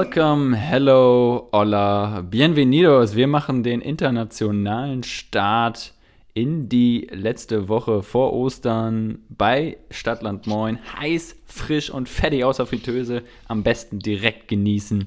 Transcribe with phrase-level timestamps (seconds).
[0.00, 3.16] Welcome, hello, hola, bienvenidos.
[3.16, 5.92] Wir machen den internationalen Start
[6.32, 10.78] in die letzte Woche vor Ostern bei Stadtland Moin.
[10.98, 13.24] Heiß, frisch und fettig außer Fritteuse.
[13.46, 15.06] Am besten direkt genießen.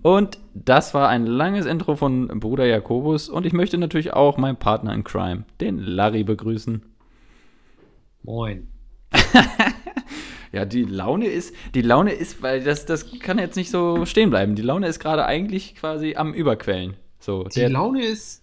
[0.00, 3.28] Und das war ein langes Intro von Bruder Jakobus.
[3.28, 6.80] Und ich möchte natürlich auch meinen Partner in Crime, den Larry, begrüßen.
[8.22, 8.68] Moin.
[10.52, 14.30] Ja, die Laune ist, die Laune ist, weil das, das kann jetzt nicht so stehen
[14.30, 14.56] bleiben.
[14.56, 16.94] Die Laune ist gerade eigentlich quasi am Überquellen.
[17.20, 18.42] So, Die Laune ist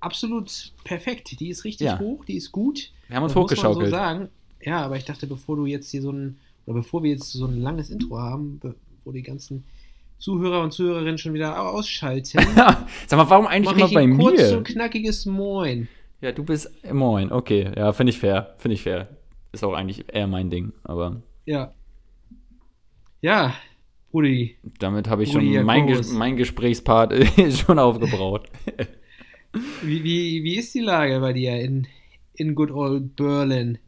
[0.00, 1.38] absolut perfekt.
[1.40, 1.98] Die ist richtig Ja.
[1.98, 2.90] hoch, die ist gut.
[3.08, 3.86] Wir haben uns Das muss man hochgeschaukelt.
[3.86, 4.28] So sagen.
[4.62, 7.46] Ja, aber ich dachte, bevor du jetzt hier so ein, oder bevor wir jetzt so
[7.46, 8.74] ein langes Intro haben, be-
[9.04, 9.64] wo die ganzen
[10.18, 12.38] Zuhörer und Zuhörerinnen schon wieder au- ausschalten,
[13.06, 14.58] Sag mal, warum eigentlich immer bei ein kurz mir?
[14.58, 15.88] und knackiges Moin.
[16.20, 17.32] Ja, du bist moin.
[17.32, 18.54] Okay, ja, finde ich fair.
[18.58, 19.08] Finde ich fair.
[19.52, 21.74] Ist auch eigentlich eher mein Ding, aber Ja.
[23.22, 23.54] Ja,
[24.12, 24.56] Brudi.
[24.78, 25.86] damit habe ich Rudi schon mein.
[25.86, 27.12] Ges mein Gesprächspart
[27.50, 28.48] schon aufgebraut.
[29.82, 31.86] Wie, wie, wie ist die Lage bei dir in,
[32.34, 33.78] in good old Berlin?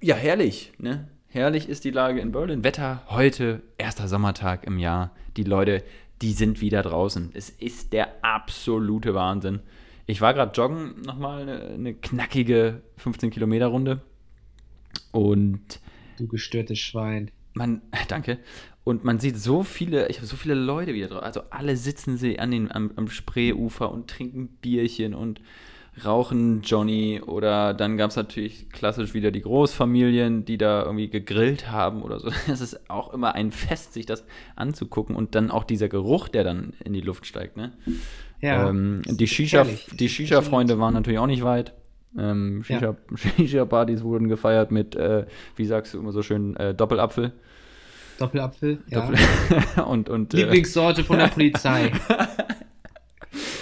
[0.00, 1.08] Ja, herrlich, ne?
[1.26, 2.64] Herrlich ist die Lage in Berlin.
[2.64, 5.14] Wetter heute, erster Sommertag im Jahr.
[5.36, 5.84] Die Leute,
[6.22, 7.30] die sind wieder draußen.
[7.34, 9.60] Es ist der absolute Wahnsinn.
[10.06, 14.00] Ich war gerade joggen, nochmal eine, eine knackige 15 Kilometer Runde.
[15.12, 15.80] Und
[16.18, 17.30] Du gestörtes Schwein.
[17.54, 18.38] man, danke.
[18.84, 21.22] Und man sieht so viele, ich habe so viele Leute wieder drauf.
[21.22, 25.40] Also alle sitzen sie an den, am, am Spreeufer und trinken Bierchen und
[26.04, 27.20] rauchen Johnny.
[27.24, 32.20] Oder dann gab es natürlich klassisch wieder die Großfamilien, die da irgendwie gegrillt haben oder
[32.20, 32.30] so.
[32.48, 34.24] Es ist auch immer ein Fest, sich das
[34.56, 35.14] anzugucken.
[35.14, 37.56] Und dann auch dieser Geruch, der dann in die Luft steigt.
[37.56, 37.72] Ne?
[38.40, 38.68] Ja.
[38.68, 41.74] ähm, die ist Shisha, Shisha-Freunde waren natürlich auch nicht weit.
[42.18, 42.78] Ähm, Ja.
[42.78, 42.96] Shisha-
[43.36, 45.26] Shisha-Partys wurden gefeiert mit, äh,
[45.56, 47.32] wie sagst du immer so schön, äh, Doppelapfel.
[48.18, 48.78] Doppelapfel.
[48.88, 49.00] Ja.
[49.06, 49.18] Doppel
[49.86, 51.92] und, und, äh, Lieblingssorte von der Polizei.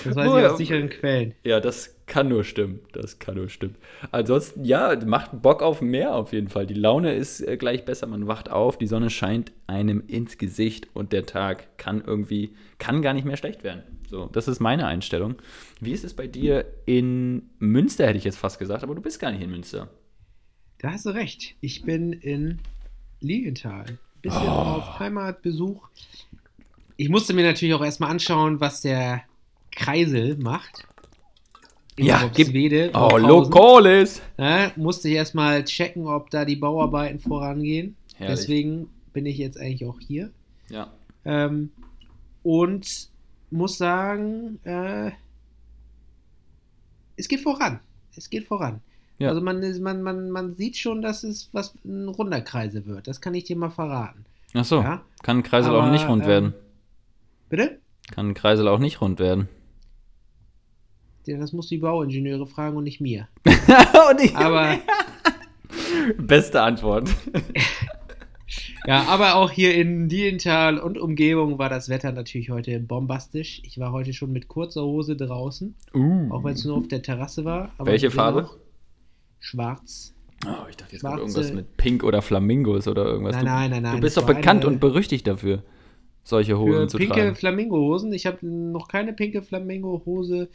[0.05, 0.51] Das weiß Oh ich ja.
[0.51, 1.35] aus sicheren Quellen.
[1.45, 2.81] ja, das kann nur stimmen.
[2.93, 3.75] Das kann nur stimmen.
[4.13, 6.67] Ansonsten, ja, macht Bock auf mehr auf jeden Fall.
[6.67, 8.07] Die Laune ist äh, gleich besser.
[8.07, 13.03] Man wacht auf, die Sonne scheint einem ins Gesicht und der Tag kann irgendwie, kann
[13.03, 13.83] gar nicht mehr schlecht werden.
[14.09, 15.35] So, das ist meine Einstellung.
[15.81, 19.21] Wie ist es bei dir in Münster, hätte ich jetzt fast gesagt, aber du bist
[19.21, 19.89] gar nicht in Münster.
[20.79, 21.57] Da hast du recht.
[21.61, 22.59] Ich bin in
[23.21, 23.99] Lilienthal.
[24.23, 24.79] Bisschen Oh.
[24.81, 25.89] auf Heimatbesuch.
[26.97, 29.23] Ich musste mir natürlich auch erstmal anschauen, was der
[29.73, 30.87] Kreisel macht.
[31.97, 33.17] In Ja, gib- Robswede, Oh.
[33.19, 34.23] Lokalis!
[34.39, 37.97] Ja, musste ich erstmal checken, ob da die Bauarbeiten vorangehen.
[38.15, 38.39] Herrlich.
[38.41, 40.31] Deswegen bin ich jetzt eigentlich auch hier.
[40.71, 40.93] Ja.
[41.25, 41.71] Ähm,
[42.43, 43.09] und
[43.51, 45.11] muss sagen, äh,
[47.17, 47.81] es geht voran.
[48.17, 48.81] Es geht voran.
[49.19, 49.29] Ja.
[49.31, 53.09] Also man, man, man, man sieht schon, dass es was ein runder Kreise wird.
[53.09, 54.25] Das kann ich dir mal verraten.
[54.55, 55.03] Ach so, Ja.
[55.23, 56.55] kann ein Kreisel auch Aber, nicht rund ähm, werden.
[57.49, 57.81] Bitte?
[58.13, 59.49] Kann ein Kreisel auch nicht rund werden.
[61.27, 63.29] Das musst du die Bauingenieure fragen und nicht mir.
[63.45, 64.79] Und ich- Aber,
[66.19, 67.11] Beste Antwort.
[68.87, 73.61] ja, aber auch hier in Dielenthal und Umgebung war das Wetter natürlich heute bombastisch.
[73.65, 76.31] Ich war heute schon mit kurzer Hose draußen, Uh.
[76.33, 77.71] auch wenn es nur auf der Terrasse war.
[77.79, 78.49] Aber Welche Farbe?
[79.41, 80.15] Schwarz.
[80.47, 83.35] Oh, ich dachte jetzt Schwarze- kommt irgendwas mit Pink oder Flamingos oder irgendwas.
[83.37, 83.95] Nein, du, nein, nein, nein.
[83.97, 85.63] Du bist doch bekannt eine- und berüchtigt dafür,
[86.23, 87.35] solche für Hosen zu pinke tragen.
[87.35, 88.13] Flamingo-Hosen.
[88.13, 90.49] Ich habe noch keine pinke Flamingo-Hose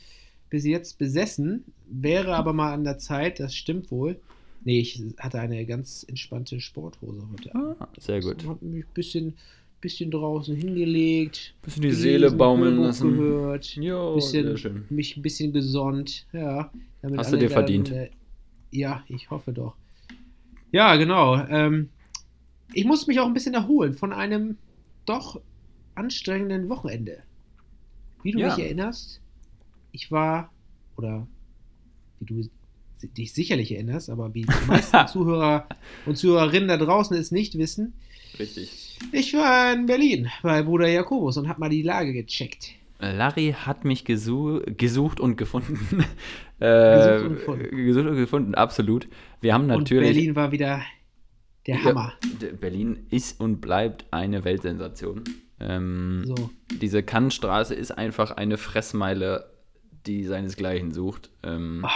[0.49, 1.65] bis jetzt besessen.
[1.87, 4.19] Wäre aber mal an der Zeit, das stimmt wohl.
[4.65, 7.53] Nee, ich hatte eine ganz entspannte Sporthose heute.
[7.55, 8.45] Ah, sehr gut.
[8.47, 9.33] Hab mich ein bisschen,
[9.81, 11.53] bisschen draußen hingelegt.
[11.61, 13.11] Bisschen die gelesen, Seele baumeln lassen.
[13.17, 13.75] gehört.
[13.75, 16.25] Jo, bisschen, mich ein bisschen gesonnt.
[16.31, 16.71] Ja,
[17.17, 17.91] Hast du dir verdient.
[17.91, 18.09] äh,
[18.71, 19.75] ja, ich hoffe doch.
[20.71, 21.35] Ja, genau.
[21.47, 21.89] Ähm,
[22.73, 24.57] ich muss mich auch ein bisschen erholen von einem
[25.05, 25.39] doch
[25.95, 27.19] anstrengenden Wochenende.
[28.23, 28.55] Wie du Ja.
[28.55, 29.19] dich erinnerst,
[29.91, 30.51] ich war,
[30.95, 31.27] oder
[32.19, 32.49] wie du
[33.07, 35.67] dich sicherlich erinnerst, aber wie die meisten Zuhörer
[36.05, 37.93] und Zuhörerinnen da draußen es nicht wissen,
[38.39, 38.97] Richtig.
[39.11, 42.69] ich war in Berlin bei Bruder Jakobus und habe mal die Lage gecheckt.
[42.99, 46.05] Larry hat mich gesu gesucht und gefunden.
[46.59, 47.85] äh, Gesucht und gefunden.
[47.85, 49.07] Gesucht und gefunden, absolut.
[49.41, 50.13] Wir haben Und natürlich.
[50.13, 50.81] Berlin war wieder
[51.67, 52.13] der Ja, Hammer.
[52.41, 55.23] d- Berlin ist und bleibt eine Weltsensation.
[55.59, 56.49] Ähm, So.
[56.81, 59.49] Diese Kannstraße ist einfach eine Fressmeile
[60.05, 61.29] die seinesgleichen sucht.
[61.43, 61.91] Ähm, Ah.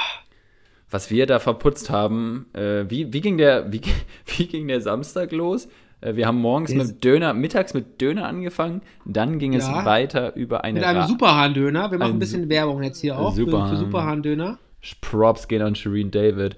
[0.89, 3.81] Was wir da verputzt haben, äh, wie, wie, ging der, wie,
[4.38, 5.68] wie ging der Samstag los?
[6.01, 9.84] Äh, wir haben morgens mit Döner, mittags mit Döner angefangen, dann ging es Ja.
[9.86, 11.92] weiter über eine Mit einem Ra- Superhahn-Döner.
[11.92, 13.69] Wir machen Ein ein bisschen Werbung jetzt hier auch für, Superhahn.
[13.69, 14.60] für Superhahn-Döner.
[15.01, 16.57] Props gehen an Shireen David.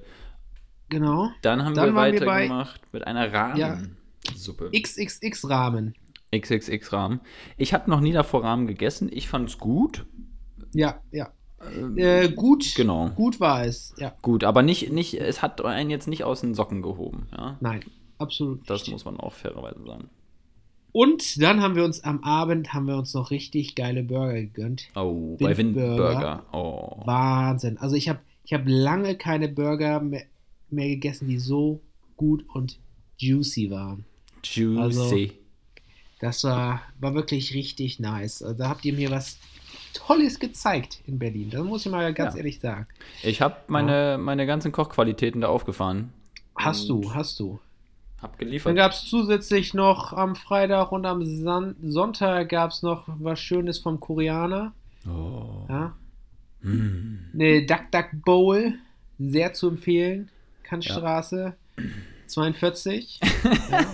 [0.89, 1.29] Genau.
[1.41, 4.69] Dann haben Dann wir weitergemacht mit einer Rahmensuppe.
[4.75, 5.95] XXX-Rahmen.
[6.35, 7.21] XXX-Rahmen.
[7.57, 9.09] Ich habe noch nie davor Rahmen gegessen.
[9.11, 10.05] Ich fand es gut.
[10.73, 11.29] Ja, ja.
[11.95, 13.09] Äh, gut, genau.
[13.09, 13.93] gut war es.
[13.97, 17.27] Ja, Gut, aber nicht, nicht, es hat einen jetzt nicht aus den Socken gehoben.
[17.31, 17.57] Ja?
[17.59, 17.81] nein,
[18.17, 18.69] absolut.
[18.69, 18.91] Das nicht.
[18.91, 20.09] muss man auch fairerweise sagen.
[20.91, 24.89] Und dann haben wir uns am Abend haben wir uns noch richtig geile Burger gegönnt.
[24.95, 26.09] Oh, bei Windburger.
[26.09, 26.43] Windburger.
[26.51, 27.01] Oh.
[27.05, 27.77] Wahnsinn.
[27.77, 30.23] Also ich habe ich hab lange keine Burger mehr,
[30.69, 31.81] mehr gegessen, die so
[32.17, 32.79] gut und
[33.17, 34.05] juicy waren.
[34.43, 34.79] Juicy.
[34.79, 35.15] Also-
[36.19, 38.41] Das war, war wirklich richtig nice.
[38.41, 39.37] Also da habt ihr mir was
[39.93, 41.49] Tolles gezeigt in Berlin.
[41.49, 42.39] Das muss ich mal ganz Ja.
[42.39, 42.87] ehrlich sagen.
[43.23, 46.11] ich habe meine, meine ganzen Kochqualitäten da aufgefahren.
[46.55, 47.59] Hast du, hast du.
[48.21, 48.75] Hab Dann geliefert.
[48.75, 53.79] gab es zusätzlich noch am Freitag und am San Sonntag gab es noch was Schönes
[53.79, 54.73] vom Koreaner.
[55.07, 55.65] Oh.
[55.69, 55.95] Ja.
[56.61, 57.19] Hm.
[57.33, 58.73] Eine Duck Duck Bowl,
[59.17, 60.29] sehr zu empfehlen.
[60.63, 61.55] Kantstraße
[62.27, 63.19] 42.
[63.71, 63.85] ja.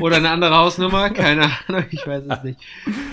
[0.00, 2.60] Oder eine andere Hausnummer, keine Ahnung, ich weiß es nicht.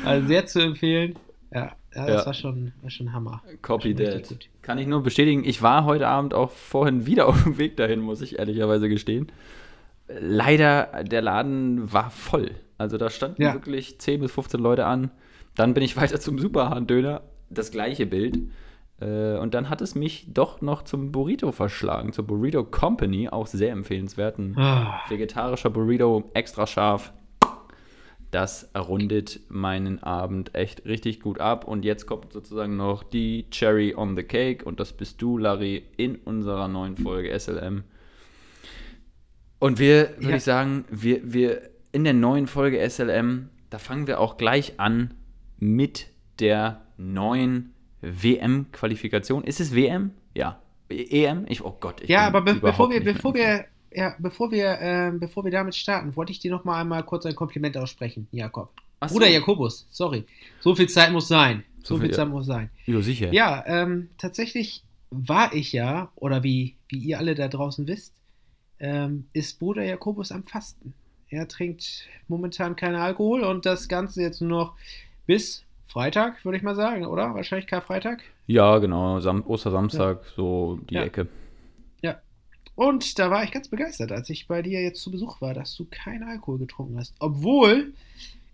[0.06, 1.16] Also sehr zu empfehlen.
[1.54, 2.26] Ja, ja das Ja.
[2.26, 3.42] War, schon, war schon Hammer.
[3.62, 4.36] Copy that.
[4.62, 5.44] Kann ich nur bestätigen.
[5.46, 9.32] Ich war heute Abend auch vorhin wieder auf dem Weg dahin, muss ich ehrlicherweise gestehen.
[10.08, 12.52] Leider, der Laden war voll.
[12.78, 13.54] Also da standen Ja.
[13.54, 15.12] wirklich 10 bis 15 Leute an.
[15.56, 17.22] Dann bin ich weiter zum Superhahn-Döner.
[17.50, 18.40] Das gleiche Bild.
[19.04, 23.48] Äh, Und dann hat es mich doch noch zum Burrito verschlagen, zur Burrito Company, auch
[23.48, 27.12] sehr empfehlenswerten Ah, vegetarischer Burrito, extra scharf.
[28.32, 31.68] Das rundet meinen Abend echt richtig gut ab.
[31.68, 34.66] Und jetzt kommt sozusagen noch die Cherry on the Cake.
[34.66, 37.84] Und das bist du, Larry, in unserer neuen Folge SLM.
[39.60, 40.36] Und wir, würde Ja.
[40.38, 41.62] ich sagen, wir, wir
[41.92, 45.14] in der neuen Folge SLM, da fangen wir auch gleich an
[45.60, 46.08] mit
[46.40, 47.73] der neuen
[48.04, 49.44] WM-Qualifikation.
[49.44, 50.12] Ist es WM?
[50.36, 50.60] Ja.
[50.90, 51.46] EM?
[51.48, 52.02] Ich, oh Gott.
[52.02, 55.52] Ich ja, bin aber be bevor wir, bevor wir, ja, bevor wir, ähm, bevor wir
[55.52, 58.72] damit starten, wollte ich dir noch mal einmal kurz ein Kompliment aussprechen, Jakob.
[59.00, 59.16] Ach so.
[59.16, 60.26] Bruder Jakobus, sorry.
[60.60, 61.64] So viel Zeit muss sein.
[61.80, 62.32] So, So viel viel, Zeit ja.
[62.32, 62.70] muss sein.
[62.86, 63.34] Ja, sicher.
[63.34, 68.14] Ja, ähm, tatsächlich war ich ja, oder wie, wie ihr alle da draußen wisst,
[68.80, 70.94] ähm, ist Bruder Jakobus am Fasten.
[71.30, 74.74] Er trinkt momentan keinen Alkohol und das Ganze jetzt nur noch
[75.26, 77.36] bis Freitag, würde ich mal sagen, oder?
[77.36, 78.24] Wahrscheinlich Karfreitag.
[78.48, 79.20] Ja, genau.
[79.20, 81.04] Sam Ostersamstag, so die Ja.
[81.04, 81.28] Ecke.
[82.76, 85.76] Und da war ich ganz begeistert, als ich bei dir jetzt zu Besuch war, dass
[85.76, 87.14] du keinen Alkohol getrunken hast.
[87.20, 87.94] Obwohl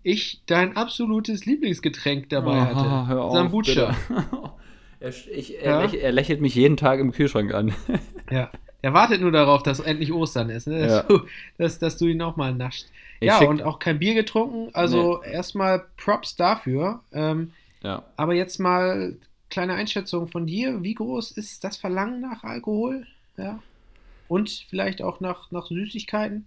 [0.02, 2.80] ich dein absolutes Lieblingsgetränk dabei hatte.
[2.80, 3.94] Ah, hör auf, Sambucha.
[5.00, 5.82] er, ich, er, Ja?
[5.82, 7.74] läch, er lächelt mich jeden Tag im Kühlschrank an.
[8.30, 8.50] Ja.
[8.82, 10.78] Er wartet nur darauf, dass endlich Ostern ist, ne?
[10.80, 11.02] dass, Ja.
[11.02, 11.20] du,
[11.58, 12.86] dass, dass du ihn auch mal nascht.
[13.18, 14.70] Ich ja, und auch kein Bier getrunken.
[14.72, 17.00] Also erstmal Props dafür.
[17.12, 17.52] Ähm,
[17.82, 18.04] Ja.
[18.16, 19.16] aber jetzt mal
[19.50, 20.82] kleine Einschätzung von dir.
[20.82, 23.04] Wie groß ist das Verlangen nach Alkohol?
[23.36, 23.60] Ja.
[24.28, 26.46] Und vielleicht auch nach, nach Süßigkeiten?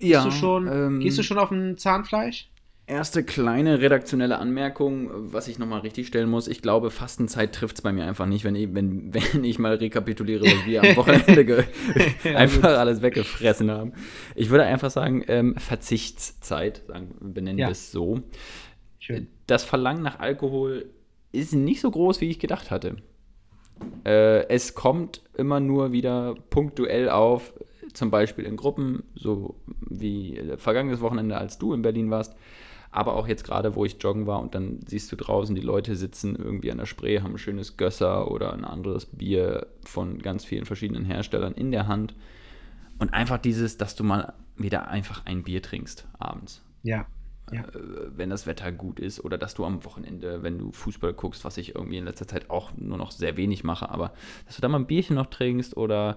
[0.00, 2.48] ja Gehst du schon, ähm, gehst du schon auf ein Zahnfleisch?
[2.86, 6.48] Erste kleine redaktionelle Anmerkung, was ich nochmal richtig stellen muss.
[6.48, 9.74] Ich glaube, Fastenzeit trifft es bei mir einfach nicht, wenn ich, wenn, wenn ich mal
[9.74, 11.64] rekapituliere, was wir am Wochenende
[12.24, 13.92] einfach alles weggefressen haben.
[14.34, 17.68] Ich würde einfach sagen, ähm, Verzichtszeit, sagen, benennen Ja.
[17.68, 18.20] wir es so.
[18.98, 19.28] Schön.
[19.46, 20.86] das Verlangen nach Alkohol
[21.32, 22.96] ist nicht so groß, wie ich gedacht hatte.
[24.04, 27.52] Äh, es kommt immer nur wieder punktuell auf,
[27.92, 29.56] zum Beispiel in Gruppen, so
[29.88, 32.34] wie äh, vergangenes Wochenende, als du in Berlin warst,
[32.94, 35.96] aber auch jetzt gerade, wo ich joggen war und dann siehst du draußen, die Leute
[35.96, 40.44] sitzen irgendwie an der Spree, haben ein schönes Gösser oder ein anderes Bier von ganz
[40.44, 42.14] vielen verschiedenen Herstellern in der Hand.
[43.00, 47.06] Und einfach dieses, dass du mal wieder einfach ein Bier trinkst abends Ja.
[47.50, 47.62] ja.
[47.62, 47.66] äh,
[48.16, 51.56] wenn das Wetter gut ist oder dass du am Wochenende, wenn du Fußball guckst, was
[51.56, 54.12] ich irgendwie in letzter Zeit auch nur noch sehr wenig mache, aber
[54.46, 56.16] dass du da mal ein Bierchen noch trinkst oder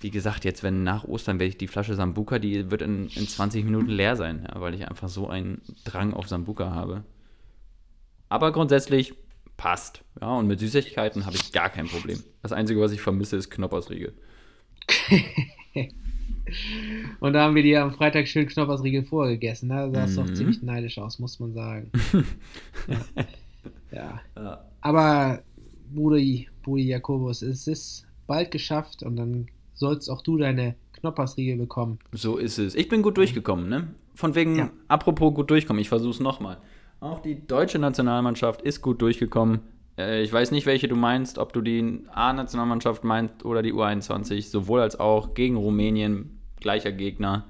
[0.00, 3.26] wie gesagt, jetzt, wenn nach Ostern werde ich die Flasche Sambuka, die wird in, in
[3.28, 7.04] 20 Minuten leer sein, ja, weil ich einfach so einen Drang auf Sambuka habe.
[8.28, 9.14] Aber grundsätzlich
[9.56, 10.04] passt.
[10.20, 12.22] Ja, und mit Süßigkeiten habe ich gar kein Problem.
[12.42, 14.12] Das Einzige, was ich vermisse, ist Knoppersriegel.
[17.20, 19.68] Und da haben wir dir am Freitag schön Knoppersriegel vorgegessen.
[19.68, 19.90] Ne?
[19.92, 20.34] Da sahst du Mhm.
[20.34, 21.90] ziemlich neidisch aus, muss man sagen.
[22.88, 22.96] ja.
[23.92, 24.20] ja.
[24.36, 24.64] Ja.
[24.80, 25.42] Aber
[25.92, 31.98] Brudi, Brudi Jakobus, es ist bald geschafft und dann sollst auch du deine Knoppersriegel bekommen.
[32.12, 32.74] So ist es.
[32.74, 33.94] Ich bin gut durchgekommen, ne?
[34.14, 34.70] Von wegen, Ja.
[34.88, 36.58] apropos gut durchkommen, ich versuche es nochmal.
[37.00, 39.60] Auch die deutsche Nationalmannschaft ist gut durchgekommen.
[39.96, 44.50] Äh, ich weiß nicht, welche du meinst, ob du die A-Nationalmannschaft meinst oder die U21,
[44.50, 47.46] sowohl als auch gegen Rumänien, gleicher Gegner.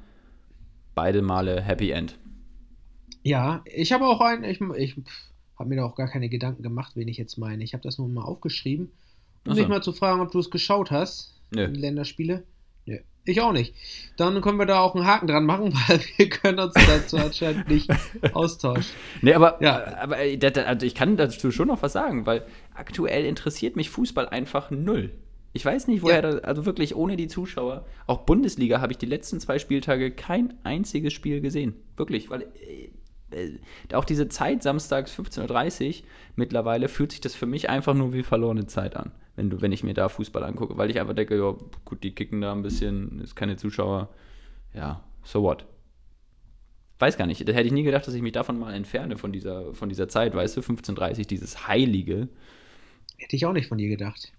[0.95, 2.19] Beide Male Happy End.
[3.23, 4.97] Ja, ich habe auch einen, ich, ich
[5.59, 7.65] habe mir da auch gar keine Gedanken gemacht, wen ich jetzt meine.
[7.65, 8.91] Ich habe das nur mal aufgeschrieben,
[9.47, 9.61] um so.
[9.61, 11.69] dich mal zu fragen, ob du es geschaut hast, Nö.
[11.69, 12.45] die Länderspiele.
[12.87, 13.75] Nö, ich auch nicht.
[14.17, 17.69] Dann können wir da auch einen Haken dran machen, weil wir können uns dazu anscheinend
[17.69, 17.91] nicht
[18.33, 18.95] austauschen.
[19.23, 19.97] Nee, aber, Ja.
[19.99, 24.29] aber äh, also ich kann dazu schon noch was sagen, weil aktuell interessiert mich Fußball
[24.29, 25.11] einfach null.
[25.55, 26.23] Ich weiß nicht, woher Ja.
[26.23, 27.87] das, also wirklich ohne die Zuschauer.
[28.07, 31.75] Auch Bundesliga habe ich die letzten zwei Spieltage kein einziges Spiel gesehen.
[31.97, 32.89] Wirklich, weil äh,
[33.93, 38.23] auch diese Zeit samstags 15.30 Uhr mittlerweile fühlt sich das für mich einfach nur wie
[38.23, 41.37] verlorene Zeit an, wenn, du, wenn ich mir da Fußball angucke, weil ich einfach denke,
[41.37, 41.55] ja,
[41.85, 44.09] gut, die kicken da ein bisschen, ist keine Zuschauer.
[44.75, 45.67] Ja, so what?
[46.99, 49.33] Weiß gar nicht, da hätte ich nie gedacht, dass ich mich davon mal entferne, von
[49.33, 52.29] dieser, von dieser Zeit, weißt du, 15.30 dieses Heilige.
[53.19, 54.33] Hätte ich auch nicht von dir gedacht.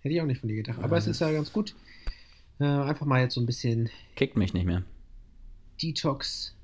[0.00, 0.78] Hätte ich auch nicht von dir gedacht.
[0.80, 1.74] Aber es ist ja ganz gut.
[2.60, 4.84] Äh, einfach mal jetzt so ein bisschen Kickt mich nicht mehr.
[5.82, 6.54] Detox,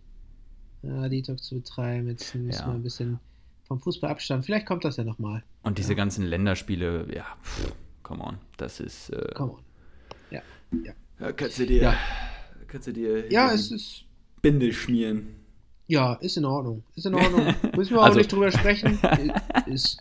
[0.82, 2.08] äh, Detox zu betreiben.
[2.08, 2.66] Jetzt müssen Ja.
[2.68, 3.18] wir ein bisschen
[3.64, 4.44] vom Fußball abstand.
[4.44, 5.42] Vielleicht kommt das ja nochmal.
[5.62, 7.72] Und diese ganzen Länderspiele, ja, pff,
[8.02, 9.10] come on, das ist.
[9.10, 9.60] Äh, Come on.
[10.30, 10.42] Ja.
[11.20, 11.94] Ja, kannst du dir, Ja.
[12.68, 14.04] kannst du dir Ja, es ist.
[14.42, 15.36] Binde schmieren.
[15.86, 16.82] Ja, ist in Ordnung.
[16.94, 17.54] Ist in Ordnung.
[17.76, 18.98] Müssen wir auch Also- nicht drüber sprechen.
[19.66, 19.98] Ist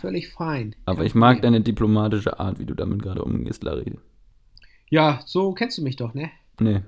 [0.00, 0.74] völlig fein.
[0.84, 3.96] Aber ich mag deine diplomatische Art, wie du damit gerade umgehst, Larry.
[4.90, 6.30] Ja, so kennst du mich doch, ne?
[6.60, 6.82] Nee.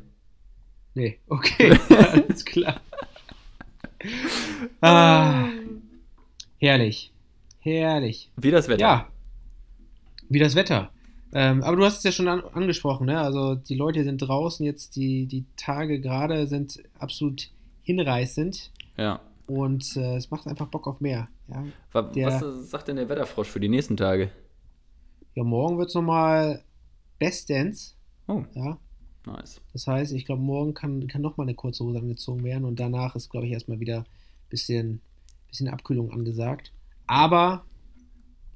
[0.96, 2.80] Nee, okay, alles klar.
[4.80, 5.48] Ah,
[6.58, 7.12] herrlich.
[7.60, 8.30] Herrlich.
[8.36, 8.80] Wie das Wetter.
[8.80, 9.08] Ja,
[10.28, 10.90] wie das Wetter.
[11.32, 13.20] Ähm, aber du hast es ja schon an, angesprochen, ne?
[13.20, 17.50] Also die Leute sind draußen jetzt, die, die Tage gerade sind absolut
[17.82, 19.20] hinreißend Ja.
[19.46, 21.28] und äh, es macht einfach Bock auf mehr.
[21.48, 24.30] Ja, Wa- Der- Was sagt denn der Wetterfrosch für die nächsten Tage?
[25.34, 26.62] ja morgen wird es nochmal
[27.18, 27.92] Bestdance.
[28.28, 28.78] Oh, Ja,
[29.26, 29.60] nice.
[29.72, 33.16] das heißt, ich glaube, morgen kann, kann nochmal eine kurze Hose angezogen werden und danach
[33.16, 35.00] ist, glaube ich, erstmal wieder ein bisschen,
[35.48, 36.72] bisschen Abkühlung angesagt.
[37.06, 37.64] Aber,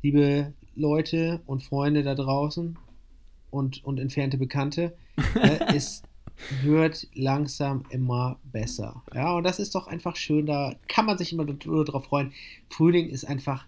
[0.03, 2.79] liebe Leute und Freunde da draußen
[3.51, 4.95] und, und entfernte Bekannte,
[5.35, 6.03] äh, es
[6.63, 9.03] wird langsam immer besser.
[9.15, 12.33] Ja, und das ist doch einfach schön, da kann man sich immer nur drauf freuen.
[12.69, 13.67] Frühling ist einfach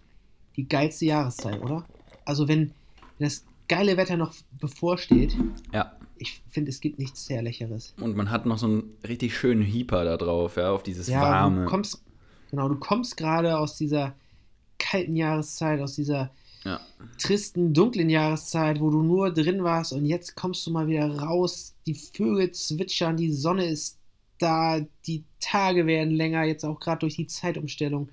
[0.57, 1.85] die geilste Jahreszeit, oder?
[2.25, 2.73] Also wenn,
[3.19, 5.37] wenn das geile Wetter noch bevorsteht,
[5.73, 5.93] Ja.
[6.23, 7.95] Ich finde, es gibt nichts Herrlicheres.
[8.01, 11.23] Und man hat noch so einen richtig schönen Hieper da drauf, ja, auf dieses Ja,
[11.23, 11.65] warme.
[11.65, 12.03] du kommst,
[12.51, 14.15] genau, du kommst gerade aus dieser
[14.79, 16.31] kalten Jahreszeit, aus dieser
[16.65, 16.81] Ja.
[17.19, 21.75] tristen, dunklen Jahreszeit, wo du nur drin warst und jetzt kommst du mal wieder raus,
[21.87, 23.99] die Vögel zwitschern, die Sonne ist
[24.39, 28.09] da, die Tage werden länger, jetzt auch gerade durch die Zeitumstellung.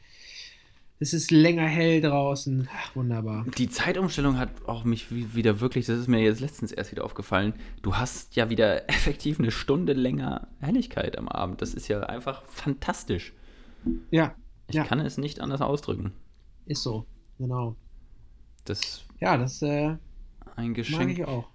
[1.02, 2.68] Es ist länger hell draußen.
[2.76, 3.46] Ach, wunderbar.
[3.58, 7.06] Die Zeitumstellung hat auch mich wie- wieder wirklich, das ist mir jetzt letztens erst wieder
[7.06, 11.62] aufgefallen, du hast ja wieder effektiv eine Stunde länger Helligkeit am Abend.
[11.62, 13.34] Das ist ja einfach fantastisch.
[14.12, 14.36] Ja,
[14.68, 14.84] Ich Ja.
[14.84, 16.12] kann es nicht anders ausdrücken.
[16.66, 17.06] ist so.
[17.38, 17.76] Genau.
[18.66, 19.96] Das Ja, das äh,
[20.58, 21.48] ein mag Geschenk, ich auch.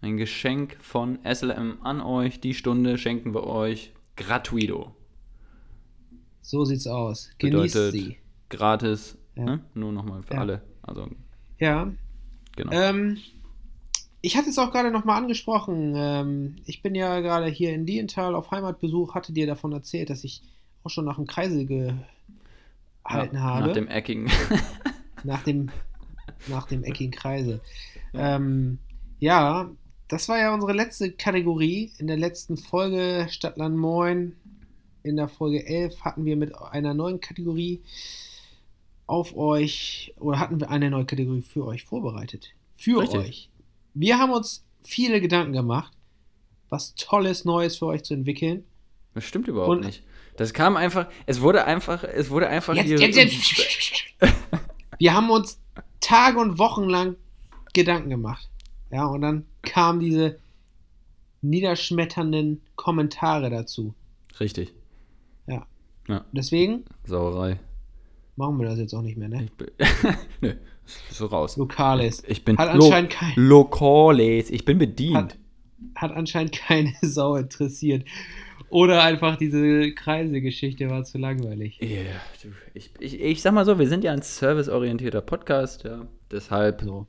[0.00, 2.40] ein Geschenk von SLM an euch.
[2.40, 4.94] Die Stunde schenken wir euch gratuito.
[6.42, 7.30] So sieht's aus.
[7.38, 8.16] Genießt Bedeutet sie.
[8.50, 9.44] Gratis, Ja.
[9.44, 9.64] ne?
[9.74, 10.40] nur nochmal für Ja.
[10.40, 10.62] alle.
[10.82, 11.08] Also,
[11.58, 11.92] Ja,
[12.56, 12.72] genau.
[12.72, 13.18] Ähm,
[14.20, 15.92] ich hatte es auch gerade nochmal angesprochen.
[15.96, 20.24] Ähm, ich bin ja gerade hier in Lienthal auf Heimatbesuch, hatte dir davon erzählt, dass
[20.24, 20.42] ich
[20.82, 23.66] auch schon nach dem Kreisel gehalten Ja, habe.
[23.68, 24.30] Nach dem Ecking.
[25.24, 25.70] nach dem,
[26.48, 27.60] nach dem eckigen Kreisel.
[28.12, 28.36] Ja.
[28.36, 28.78] Ähm,
[29.20, 29.70] ja,
[30.08, 31.92] das war ja unsere letzte Kategorie.
[31.98, 34.34] In der letzten Folge Stadtland Moin,
[35.02, 37.82] in der Folge 11, hatten wir mit einer neuen Kategorie
[39.06, 42.50] auf euch, oder hatten wir eine neue Kategorie für euch vorbereitet.
[42.74, 43.20] Für Richtig.
[43.20, 43.50] euch.
[43.94, 45.92] Wir haben uns viele Gedanken gemacht,
[46.68, 48.64] was Tolles Neues für euch zu entwickeln.
[49.14, 50.02] Das stimmt überhaupt Und- nicht.
[50.36, 52.98] Das kam einfach, es wurde einfach, es wurde einfach Jetzt, hier.
[52.98, 53.54] jetzt, jetzt.
[54.98, 55.60] Wir haben uns
[56.00, 57.14] Tage und Wochen lang
[57.72, 58.48] Gedanken gemacht.
[58.90, 60.38] Ja, und dann kamen diese
[61.42, 63.94] niederschmetternden Kommentare dazu.
[64.40, 64.74] Richtig.
[65.46, 65.66] Ja.
[66.08, 67.60] Ja, Deswegen Sauerei.
[68.36, 69.46] Machen wir das jetzt auch nicht mehr, ne?
[69.56, 69.68] Bin,
[70.40, 70.54] Nö,
[71.10, 71.56] so raus.
[71.56, 72.22] Lokales.
[72.26, 74.50] Ich bin Hat lo anscheinend kein- Lokales.
[74.50, 75.16] Ich bin bedient.
[75.16, 75.38] Hat-
[75.96, 78.04] Hat anscheinend keine Sau interessiert.
[78.70, 81.78] Oder einfach diese Kreisegeschichte war zu langweilig.
[81.80, 82.00] Ja,
[82.42, 86.06] du, ich, ich, ich sag mal so, wir sind ja ein serviceorientierter Podcast, ja.
[86.32, 87.06] Deshalb So.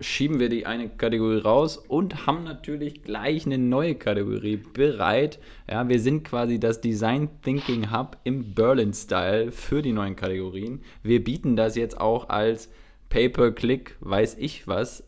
[0.00, 5.38] Schieben wir die eine Kategorie raus und haben natürlich gleich eine neue Kategorie bereit.
[5.70, 10.80] Ja, wir sind quasi das Design Thinking Hub im Berlin-Style für die neuen Kategorien.
[11.02, 12.70] Wir bieten das jetzt auch als
[13.08, 15.04] Pay-per-Click, weiß ich was,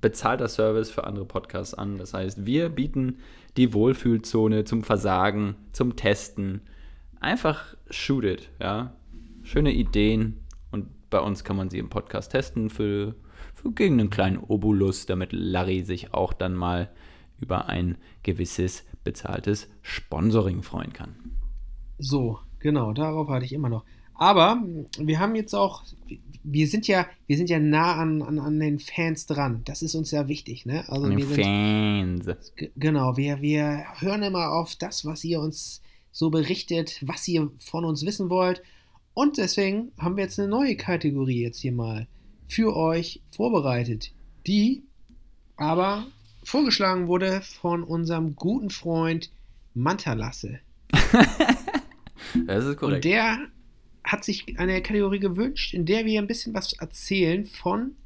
[0.00, 1.98] bezahlter Service für andere Podcasts an.
[1.98, 3.18] Das heißt, wir bieten
[3.56, 6.62] die Wohlfühlzone zum Versagen, zum Testen.
[7.20, 8.92] Einfach shoot it, ja.
[9.42, 10.40] Schöne Ideen
[10.70, 13.14] und bei uns kann man sie im Podcast testen für
[13.72, 16.90] gegen einen kleinen Obolus, damit Larry sich auch dann mal
[17.40, 21.14] über ein gewisses bezahltes Sponsoring freuen kann.
[21.98, 23.84] So, genau, darauf hatte ich immer noch.
[24.14, 24.62] Aber
[24.98, 25.82] wir haben jetzt auch,
[26.44, 29.62] wir sind ja, wir sind ja nah an, an, an den Fans dran.
[29.64, 30.88] Das ist uns ja wichtig, ne?
[30.88, 32.26] Also wir sind, Fans.
[32.76, 37.84] Genau, wir, wir hören immer auf das, was ihr uns so berichtet, was ihr von
[37.84, 38.62] uns wissen wollt.
[39.14, 42.06] Und deswegen haben wir jetzt eine neue Kategorie jetzt hier mal
[42.54, 44.12] für euch vorbereitet,
[44.46, 44.84] die
[45.56, 46.06] aber
[46.44, 49.30] vorgeschlagen wurde von unserem guten Freund
[49.74, 50.60] Mantalasse.
[52.46, 52.82] das ist korrekt.
[52.82, 53.48] Und der
[54.04, 57.96] hat sich eine Kategorie gewünscht, in der wir ein bisschen was erzählen von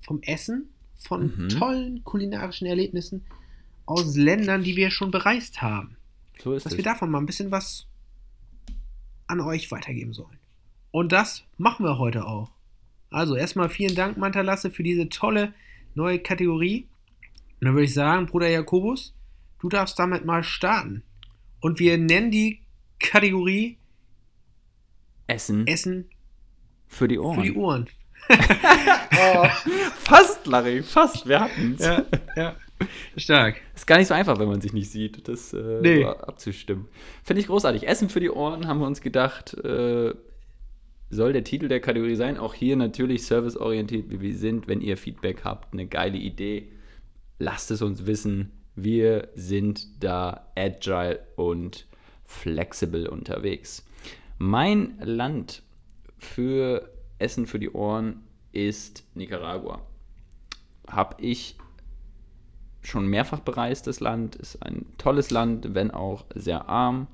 [0.00, 1.48] vom Essen, von mhm.
[1.48, 3.24] tollen kulinarischen Erlebnissen
[3.86, 5.96] aus Ländern, die wir schon bereist haben.
[6.42, 6.76] So ist dass es.
[6.76, 7.86] wir davon mal ein bisschen was
[9.28, 10.38] an euch weitergeben sollen.
[10.90, 12.53] Und das machen wir heute auch.
[13.14, 15.54] Also erstmal vielen Dank, Mantalasse, für diese tolle
[15.94, 16.88] neue Kategorie.
[17.60, 19.14] Und dann würde ich sagen, Bruder Jakobus,
[19.60, 21.04] du darfst damit mal starten.
[21.60, 22.60] Und wir nennen die
[22.98, 23.78] Kategorie
[25.26, 25.66] Essen.
[25.66, 26.10] Essen
[26.88, 27.36] für die Ohren.
[27.36, 27.86] Für die Ohren.
[28.28, 29.46] oh.
[30.00, 31.26] Fast, Larry, fast.
[31.26, 31.84] Wir hatten es.
[31.84, 32.04] Ja,
[32.36, 32.56] ja.
[33.16, 33.60] Stark.
[33.74, 36.04] Ist gar nicht so einfach, wenn man sich nicht sieht, das äh, nee.
[36.04, 36.88] abzustimmen.
[37.22, 37.86] Finde ich großartig.
[37.86, 40.14] Essen für die Ohren haben wir uns gedacht, äh,
[41.10, 42.38] soll der Titel der Kategorie sein.
[42.38, 44.68] Auch hier natürlich serviceorientiert, wie wir sind.
[44.68, 46.68] Wenn ihr Feedback habt, eine geile Idee,
[47.38, 48.50] lasst es uns wissen.
[48.76, 51.86] Wir sind da agile und
[52.24, 53.86] flexibel unterwegs.
[54.38, 55.62] Mein Land
[56.18, 59.80] für Essen für die Ohren ist Nicaragua.
[60.88, 61.56] Habe ich
[62.82, 64.36] schon mehrfach bereist, das Land.
[64.36, 67.06] Ist ein tolles Land, wenn auch sehr arm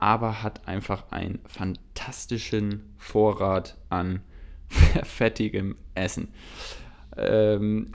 [0.00, 4.22] aber hat einfach einen fantastischen Vorrat an
[5.04, 6.28] fettigem Essen.
[7.16, 7.92] Ähm,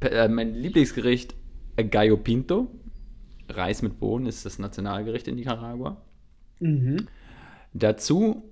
[0.00, 1.34] äh, mein Lieblingsgericht
[1.76, 2.68] äh, Gallo Pinto.
[3.48, 6.00] Reis mit Bohnen ist das Nationalgericht in Nicaragua.
[6.60, 7.08] Mhm.
[7.74, 8.42] Dazu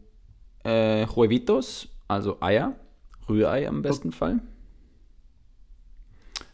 [0.65, 2.77] äh, Huevitos, also Eier,
[3.27, 4.13] Rührei am besten oh.
[4.13, 4.41] Fall.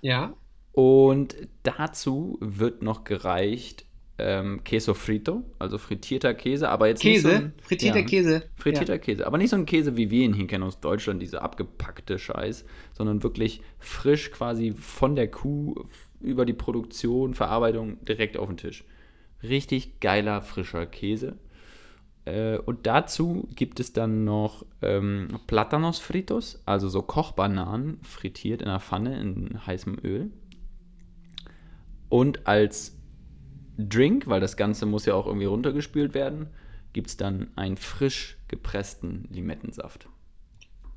[0.02, 0.34] Ja.
[0.72, 3.87] Und dazu wird noch gereicht
[4.18, 8.42] ähm, Queso frito, also frittierter Käse, aber jetzt Käse, nicht so ein, frittierter ja, Käse.
[8.56, 8.98] Frittierter ja.
[8.98, 12.18] Käse, aber nicht so ein Käse, wie wir ihn hier kennen aus Deutschland, diese abgepackte
[12.18, 15.74] Scheiß, sondern wirklich frisch quasi von der Kuh
[16.20, 18.84] über die Produktion, Verarbeitung direkt auf den Tisch.
[19.42, 21.36] Richtig geiler, frischer Käse.
[22.24, 28.68] Äh, und dazu gibt es dann noch ähm, Platanos fritos, also so Kochbananen frittiert in
[28.68, 30.32] der Pfanne in heißem Öl.
[32.08, 32.97] Und als
[33.78, 36.48] Drink, weil das Ganze muss ja auch irgendwie runtergespült werden,
[36.92, 40.08] gibt es dann einen frisch gepressten Limettensaft.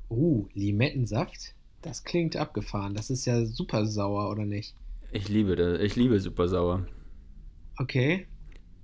[0.08, 1.54] Oh, Limettensaft?
[1.80, 2.94] Das klingt abgefahren.
[2.94, 4.74] Das ist ja super sauer, oder nicht?
[5.12, 5.80] Ich liebe das.
[5.80, 6.86] Ich liebe super sauer.
[7.78, 8.26] Okay.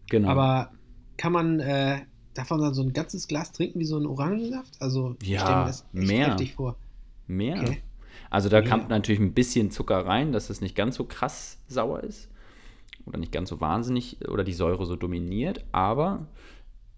[0.08, 0.28] Genau.
[0.28, 0.72] Aber
[1.16, 2.00] kann man äh,
[2.34, 4.80] davon dann so ein ganzes Glas trinken wie so ein Orangensaft?
[4.80, 5.86] Also ja, ich stelle mir das
[6.34, 6.76] echt mehr.
[7.26, 7.62] Mehr.
[7.62, 7.82] Okay.
[8.30, 8.70] Also da Mehr.
[8.70, 12.28] kommt natürlich ein bisschen Zucker rein, dass es nicht ganz so krass sauer ist
[13.08, 16.28] oder nicht ganz so wahnsinnig oder die Säure so dominiert, aber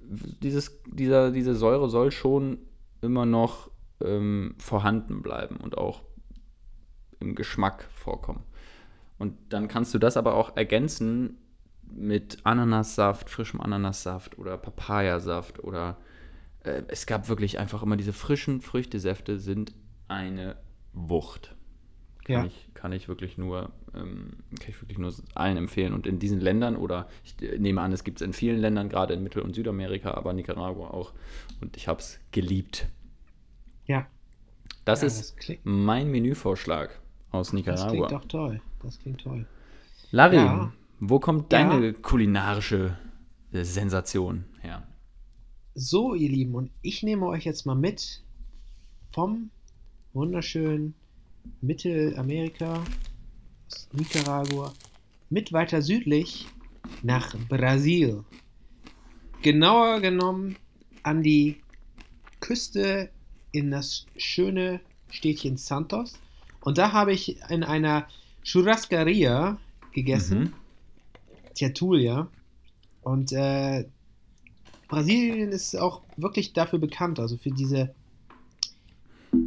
[0.01, 2.59] dieses, dieser, diese Säure soll schon
[3.01, 3.70] immer noch
[4.01, 6.03] ähm, vorhanden bleiben und auch
[7.20, 8.42] im Geschmack vorkommen.
[9.18, 11.37] Und dann kannst du das aber auch ergänzen
[11.83, 15.99] mit Ananassaft, frischem Ananassaft oder Papayasaft oder
[16.64, 19.73] äh, es gab wirklich einfach immer diese frischen Früchtesäfte sind
[20.09, 20.57] eine
[20.92, 21.55] Wucht.
[22.31, 22.47] Kann, Ja.
[22.47, 25.93] ich, kann ich wirklich nur ähm, kann ich wirklich nur allen empfehlen.
[25.95, 29.14] Und in diesen Ländern, oder ich nehme an, es gibt es in vielen Ländern, gerade
[29.14, 31.12] in Mittel- und Südamerika, aber Nicaragua auch.
[31.61, 32.87] Und ich habe es geliebt.
[33.87, 34.07] Ja.
[34.85, 37.01] Das Ja, ist das mein Menüvorschlag
[37.33, 38.07] aus Das Nicaragua.
[38.07, 38.61] klingt doch toll.
[38.83, 39.47] Das klingt toll.
[40.12, 40.73] Larry, Ja.
[41.01, 42.97] wo kommt deine kulinarische
[43.53, 44.87] äh, Sensation her?
[45.75, 48.23] So, ihr Lieben, und ich nehme euch jetzt mal mit
[49.11, 49.51] vom
[50.12, 50.95] wunderschönen
[51.61, 52.85] Mittelamerika,
[53.66, 54.72] aus Nicaragua,
[55.29, 56.46] mit weiter südlich
[57.03, 58.24] nach Brasil.
[59.42, 60.57] Genauer genommen
[61.03, 61.61] an die
[62.40, 63.11] Küste
[63.53, 66.18] in das schöne Städtchen Santos.
[66.61, 68.07] Und da habe ich in einer
[68.42, 69.59] Churrascaria
[69.92, 70.38] gegessen.
[70.40, 70.53] Mhm.
[71.55, 72.29] Tertulia.
[73.03, 73.87] Und äh,
[74.88, 77.94] Brasilien ist auch wirklich dafür bekannt, also für diese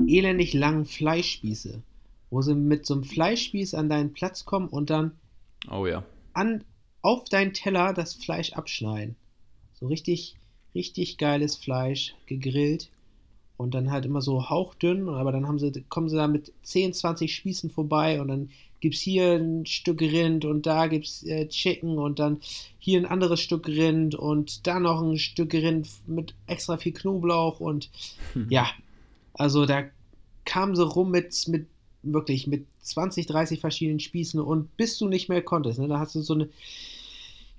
[0.08, 1.82] elendig langen Fleischspieße,
[2.30, 5.12] wo sie mit so einem Fleischspieß an deinen Platz kommen und dann
[5.70, 6.04] Oh ja.
[6.34, 6.64] an,
[7.02, 9.16] auf deinen Teller das Fleisch abschneiden.
[9.74, 10.36] So richtig,
[10.74, 12.90] richtig geiles Fleisch, gegrillt.
[13.56, 16.94] Und dann halt immer so hauchdünn, aber dann haben sie, kommen sie da mit 10,
[16.94, 21.24] 20 Spießen vorbei und dann gibt es hier ein Stück Rind und da gibt es
[21.24, 22.42] äh, Chicken und dann
[22.80, 27.62] hier ein anderes Stück Rind und da noch ein Stück Rind mit extra viel Knoblauch
[27.62, 27.90] und
[28.50, 28.68] ja,
[29.34, 29.84] also da
[30.46, 31.68] kamen sie rum mit, mit
[32.04, 36.16] wirklich mit 20, 30 verschiedenen Spießen und bis du nicht mehr konntest, ne, da hast
[36.16, 36.50] du so eine,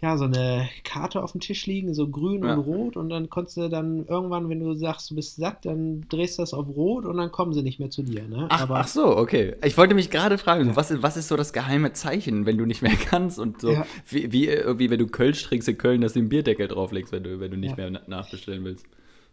[0.03, 2.55] ja, so eine Karte auf dem Tisch liegen, so grün Ja.
[2.55, 6.05] und rot und dann konntest du dann irgendwann, wenn du sagst, du bist satt, dann
[6.11, 8.47] drehst du das auf rot und dann kommen sie nicht mehr zu dir, ne?
[8.51, 9.55] Ach, ach so, okay.
[9.65, 12.59] Ich wollte mich gerade fragen, so, was, ist- was ist so das geheime Zeichen, wenn
[12.59, 13.87] du nicht mehr kannst und so, Ja.
[14.11, 17.23] wie, wie irgendwie, wenn du Kölsch trinkst in Köln, dass du den Bierdeckel drauflegst, wenn
[17.25, 17.89] du, wenn du nicht Ja.
[17.89, 18.85] mehr na- nachbestellen willst.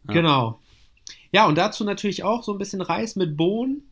[0.07, 0.13] Ja.
[0.13, 0.59] Genau.
[1.31, 3.83] Ja, und dazu natürlich auch so ein bisschen Reis mit Bohnen.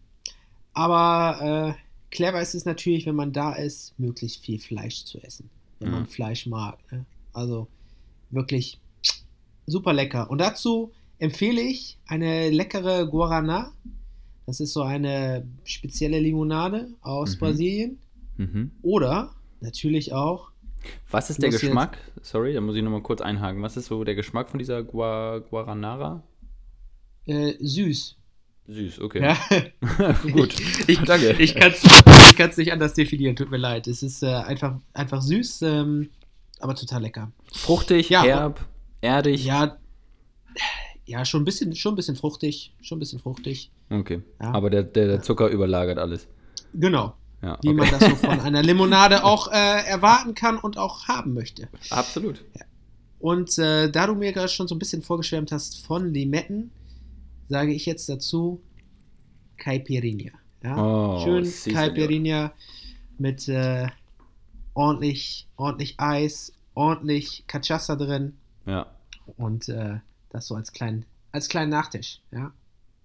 [0.74, 5.50] Aber äh, clever ist es natürlich, wenn man da ist, möglichst viel Fleisch zu essen.
[5.80, 5.96] Wenn Ja.
[5.96, 6.78] man Fleisch mag.
[6.92, 7.06] Ne?
[7.34, 7.68] Also
[8.30, 8.80] wirklich
[9.66, 10.30] super lecker.
[10.30, 13.72] Und dazu empfehle ich eine leckere Guarana.
[14.46, 17.40] Das ist so eine spezielle Limonade aus Mhm.
[17.40, 18.00] Brasilien.
[18.38, 18.72] Mhm.
[18.82, 20.50] Oder natürlich auch
[21.12, 21.98] Was ist der Geschmack?
[22.22, 23.62] Sorry, da muss ich nochmal kurz einhaken.
[23.62, 26.24] Was ist so der Geschmack von dieser Gua Guaranara?
[27.30, 28.16] Äh, süß.
[28.68, 29.22] Süß, okay.
[29.24, 30.14] Ja.
[30.32, 30.56] Gut,
[30.88, 31.32] Ich, danke.
[31.40, 31.72] Ich kann
[32.50, 33.88] es nicht anders definieren, tut mir leid.
[33.88, 36.10] Es ist äh, einfach, einfach süß, ähm,
[36.60, 37.32] aber total lecker.
[37.52, 38.66] Fruchtig, Ja, herb,
[39.02, 39.44] erdig.
[39.46, 39.78] Ja,
[41.06, 42.74] ja schon, ein bisschen, schon ein bisschen fruchtig.
[42.82, 43.72] Schon ein bisschen fruchtig.
[43.90, 44.52] Okay, Ja.
[44.54, 46.28] aber der, der, der Zucker überlagert alles.
[46.74, 47.16] Genau.
[47.42, 47.78] Ja, Wie okay.
[47.78, 49.56] man das so von einer Limonade auch äh,
[49.88, 51.70] erwarten kann und auch haben möchte.
[51.90, 52.44] Absolut.
[53.18, 56.72] Und äh, da du mir gerade schon so ein bisschen vorgeschwärmt hast von Limetten,
[57.50, 58.62] sage ich jetzt dazu
[59.58, 60.32] Caipirinha.
[60.64, 60.78] Ja?
[60.78, 62.54] Oh, Schön sí, Caipirinha
[63.18, 63.88] mit äh,
[64.74, 68.88] ordentlich, ordentlich Eis, ordentlich Cachaça drin Ja.
[69.38, 72.22] und äh, das so als kleinen, als kleinen Nachtisch.
[72.32, 72.52] Ja?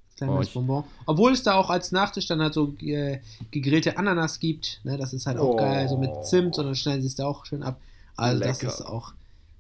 [0.09, 0.85] Als kleines Oh, Bonbon.
[1.07, 4.81] Obwohl es da auch als Nachtisch dann halt so äh, gegrillte Ananas gibt.
[4.85, 4.97] Ne?
[4.97, 5.57] Das ist halt auch Oh.
[5.57, 7.81] geil, so mit Zimt und dann schneiden sie es da auch schön ab.
[8.17, 8.73] Also das Lecker.
[8.73, 9.13] ist auch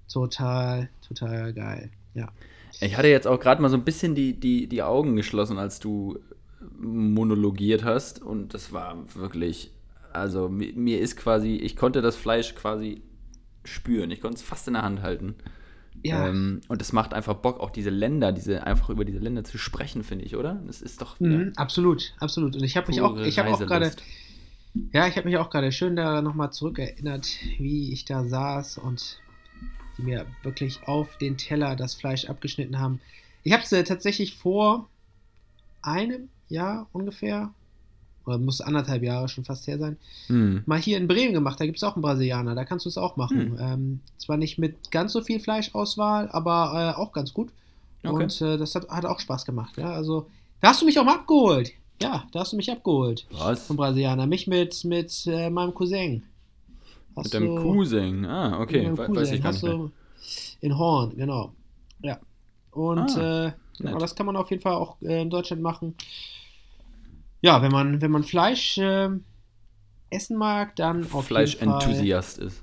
[0.09, 1.91] total, total geil.
[2.15, 2.29] Ja.
[2.81, 5.81] Ich hatte jetzt auch gerade mal so ein bisschen die, die, die Augen geschlossen, als
[5.81, 6.19] du
[6.79, 8.23] monologiert hast.
[8.23, 9.71] Und das war wirklich,
[10.13, 13.03] also mi- mir ist quasi, ich konnte das Fleisch quasi
[13.65, 14.11] spüren.
[14.11, 15.37] Ich konnte es fast in der Hand halten.
[16.03, 16.27] Ja.
[16.29, 19.59] Ähm, und es macht einfach Bock, auch diese Länder, diese, einfach über diese Länder zu
[19.59, 20.63] sprechen, finde ich, oder?
[20.67, 22.57] Das ist doch Mhm, absolut, absolut.
[22.57, 23.95] Und ich habe mich auch, ich habe auch gerade,
[24.93, 27.27] ja, ich habe mich auch gerade schön da nochmal zurückerinnert,
[27.59, 29.21] wie ich da saß und
[29.99, 33.01] die mir wirklich auf den Teller das Fleisch abgeschnitten haben.
[33.43, 34.89] Ich habe es äh, tatsächlich vor
[35.83, 37.51] einem Jahr ungefähr,
[38.27, 40.63] oder muss anderthalb Jahre schon fast her sein, Hm.
[40.67, 41.61] mal hier in Bremen gemacht.
[41.61, 43.59] Da gibt es auch einen Brasilianer, da kannst du es auch machen.
[43.59, 43.59] Hm.
[43.61, 47.51] Ähm, zwar nicht mit ganz so viel Fleischauswahl, aber äh, auch ganz gut.
[48.03, 48.23] Okay.
[48.23, 49.77] Und äh, das hat, hat auch Spaß gemacht.
[49.77, 49.93] Ja?
[49.93, 50.27] Also,
[50.61, 51.73] da hast du mich auch mal abgeholt.
[52.03, 53.67] Ja, da hast du mich abgeholt Was?
[53.67, 54.27] vom Brasilianer.
[54.27, 56.25] Mich mit, mit äh, meinem Cousin.
[57.17, 58.25] Hast Mit deinem Cousin.
[58.25, 58.89] Ah, okay.
[58.89, 59.17] mit Cousin.
[59.17, 59.91] weiß ich gar nicht mehr.
[60.61, 61.53] in Horn, genau.
[62.03, 62.19] Ja.
[62.73, 65.95] Und Ah, äh, genau, das kann man auf jeden Fall auch äh, in Deutschland machen.
[67.41, 69.11] Ja, wenn man, wenn man Fleisch äh,
[70.11, 72.63] essen mag, dann auf jeden Fall Fleischenthusiast ist.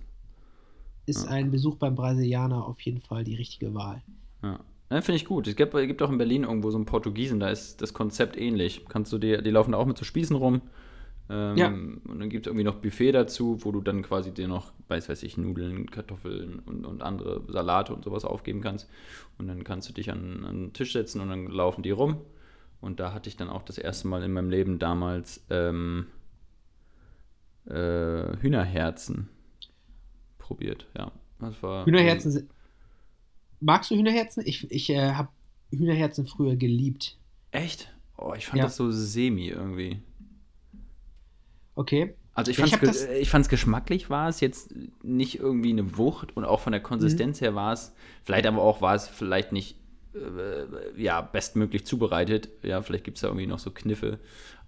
[1.05, 1.29] ist Ja.
[1.31, 4.01] ein Besuch beim Brasilianer auf jeden Fall die richtige Wahl.
[4.43, 4.59] Ja.
[4.89, 5.47] Ja, Finde ich gut.
[5.47, 8.85] Es gibt, gibt auch in Berlin irgendwo so einen Portugiesen, da ist das Konzept ähnlich.
[8.89, 10.61] Kannst du dir, die laufen da auch mit so Spießen rum.
[11.33, 11.67] Ähm, Ja.
[11.67, 15.07] Und dann gibt es irgendwie noch Buffet dazu, wo du dann quasi dir noch, weiß
[15.07, 18.89] weiß ich, Nudeln, Kartoffeln und, und andere Salate und sowas aufgeben kannst.
[19.37, 22.17] Und dann kannst du dich an, an den Tisch setzen und dann laufen die rum.
[22.81, 26.07] Und da hatte ich dann auch das erste Mal in meinem Leben damals ähm,
[27.65, 29.29] äh, Hühnerherzen
[30.37, 30.87] probiert.
[30.97, 31.85] Ja, das war.
[31.85, 32.49] Hühnerherzen sind.
[33.59, 34.43] Magst du Hühnerherzen?
[34.45, 35.29] Ich, ich äh, habe
[35.71, 37.17] Hühnerherzen früher geliebt.
[37.51, 37.93] Echt?
[38.17, 38.63] Oh, ich fand Ja.
[38.65, 40.01] das so semi irgendwie.
[41.81, 42.13] Okay.
[42.33, 46.45] Also ich ge- das- ich fand's geschmacklich war es jetzt nicht irgendwie eine Wucht und
[46.45, 47.45] auch von der Konsistenz Mhm.
[47.45, 49.75] her war es, vielleicht aber auch war es vielleicht nicht
[50.13, 52.49] äh, ja, bestmöglich zubereitet.
[52.63, 54.19] Ja, vielleicht gibt es da irgendwie noch so Kniffe.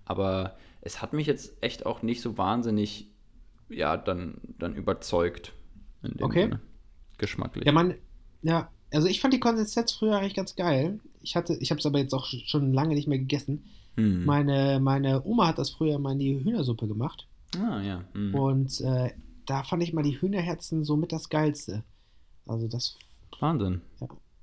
[0.06, 3.08] Aber es hat mich jetzt echt auch nicht so wahnsinnig,
[3.70, 5.52] ja, dann, dann überzeugt.
[6.02, 6.44] In dem Okay.
[6.44, 6.62] Sinne.
[7.18, 7.66] Geschmacklich.
[7.66, 7.96] Ja, man,
[8.42, 11.00] ja, also ich fand die Konsistenz früher eigentlich ganz geil.
[11.22, 13.66] Ich hatte, ich habe es aber jetzt auch schon lange nicht mehr gegessen.
[13.96, 14.26] Hm.
[14.26, 17.28] Meine, meine Oma hat das früher mal in die Hühnersuppe gemacht.
[17.58, 18.04] ah, ja.
[18.14, 18.34] Hm.
[18.36, 19.12] Und äh,
[19.46, 21.84] da fand ich mal die Hühnerherzen so mit das Geilste.
[22.48, 22.98] Also das,
[23.40, 23.82] Wahnsinn.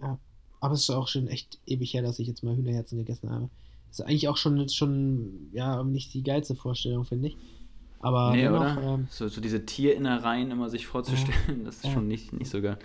[0.01, 0.19] ja.
[0.61, 3.49] Aber es ist auch schon echt ewig her, dass ich jetzt mal Hühnerherzen gegessen habe.
[3.91, 7.37] ist eigentlich auch schon, schon ja, nicht die geilste Vorstellung, finde ich.
[8.01, 8.77] Aber Nee, oder?
[8.83, 11.93] ähm, so, so diese Tierinnereien immer sich vorzustellen, das ist Ja.
[11.93, 12.79] schon nicht, nicht so geil.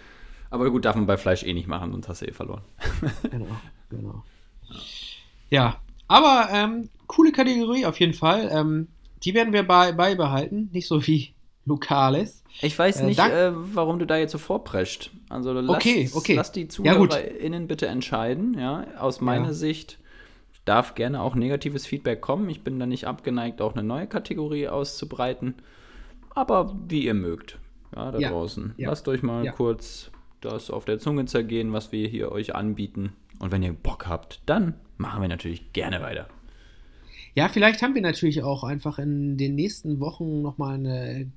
[0.49, 2.61] Aber gut, darf man bei Fleisch eh nicht machen, sonst hast du eh verloren.
[3.29, 3.47] Genau,
[3.89, 4.23] genau.
[5.51, 8.49] Ja, aber ähm, coole Kategorie auf jeden Fall.
[8.51, 8.87] Ähm,
[9.23, 11.33] die werden wir bei, beibehalten, nicht so wie
[11.65, 12.43] Lokales.
[12.61, 15.11] Ich weiß Äh, nicht, äh, warum du da jetzt so vorprescht.
[15.29, 16.35] Also lass, Okay, okay.
[16.35, 16.69] lass die Ja.
[16.69, 18.55] ZuhörerInnen bitte entscheiden.
[18.57, 19.53] Ja, aus meiner Ja.
[19.53, 19.99] Sicht
[20.63, 22.49] darf gerne auch negatives Feedback kommen.
[22.49, 25.55] Ich bin da nicht abgeneigt, auch eine neue Kategorie auszubreiten.
[26.33, 27.59] Aber wie ihr mögt.
[27.95, 28.73] Ja, da Ja, draußen.
[28.77, 29.51] ja, Lasst euch mal ja.
[29.51, 33.13] kurz das auf der Zunge zergehen, was wir hier euch anbieten.
[33.39, 36.27] Und wenn ihr Bock habt, dann machen wir natürlich gerne weiter.
[37.35, 41.29] Ja, vielleicht haben wir natürlich auch einfach in den nächsten Wochen nochmal eine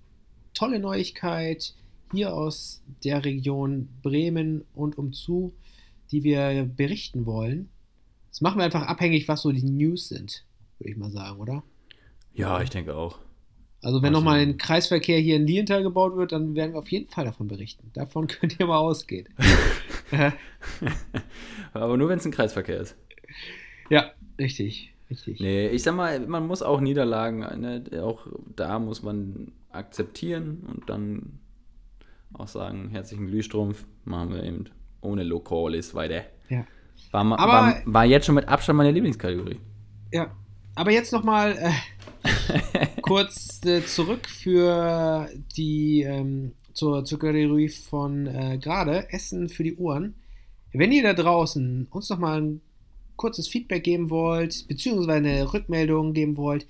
[0.54, 1.74] tolle Neuigkeit
[2.12, 5.52] hier aus der Region Bremen und umzu,
[6.10, 7.68] die wir berichten wollen.
[8.30, 10.44] Das machen wir einfach abhängig, was so die News sind,
[10.78, 11.62] würde ich mal sagen, oder?
[12.32, 13.18] Ja, ich denke auch.
[13.82, 16.90] Also wenn Also- nochmal ein Kreisverkehr hier in Lienthal gebaut wird, dann werden wir auf
[16.90, 17.90] jeden Fall davon berichten.
[17.94, 19.28] Davon könnt ihr mal ausgehen.
[21.72, 22.96] Aber nur wenn es ein Kreisverkehr ist.
[23.90, 25.40] Ja, richtig, richtig.
[25.40, 30.88] Nee, ich sag mal, man muss auch Niederlagen, ne, auch da muss man akzeptieren und
[30.90, 31.38] dann
[32.34, 34.64] auch sagen, herzlichen Glühstrumpf, machen wir eben
[35.00, 36.24] ohne Lokalis weiter.
[36.48, 36.66] Ja.
[37.10, 39.60] War, ma- Aber- war, war jetzt schon mit Abstand meine Lieblingskategorie.
[40.12, 40.30] Ja,
[40.74, 41.70] aber jetzt nochmal äh,
[43.02, 49.76] kurz äh, zurück für die ähm, zur, zur Kategorie von äh, gerade Essen für die
[49.76, 50.14] Ohren.
[50.72, 52.60] Wenn ihr da draußen uns nochmal ein
[53.18, 56.66] kurzes Feedback geben wollt, beziehungsweise eine Rückmeldung geben wollt,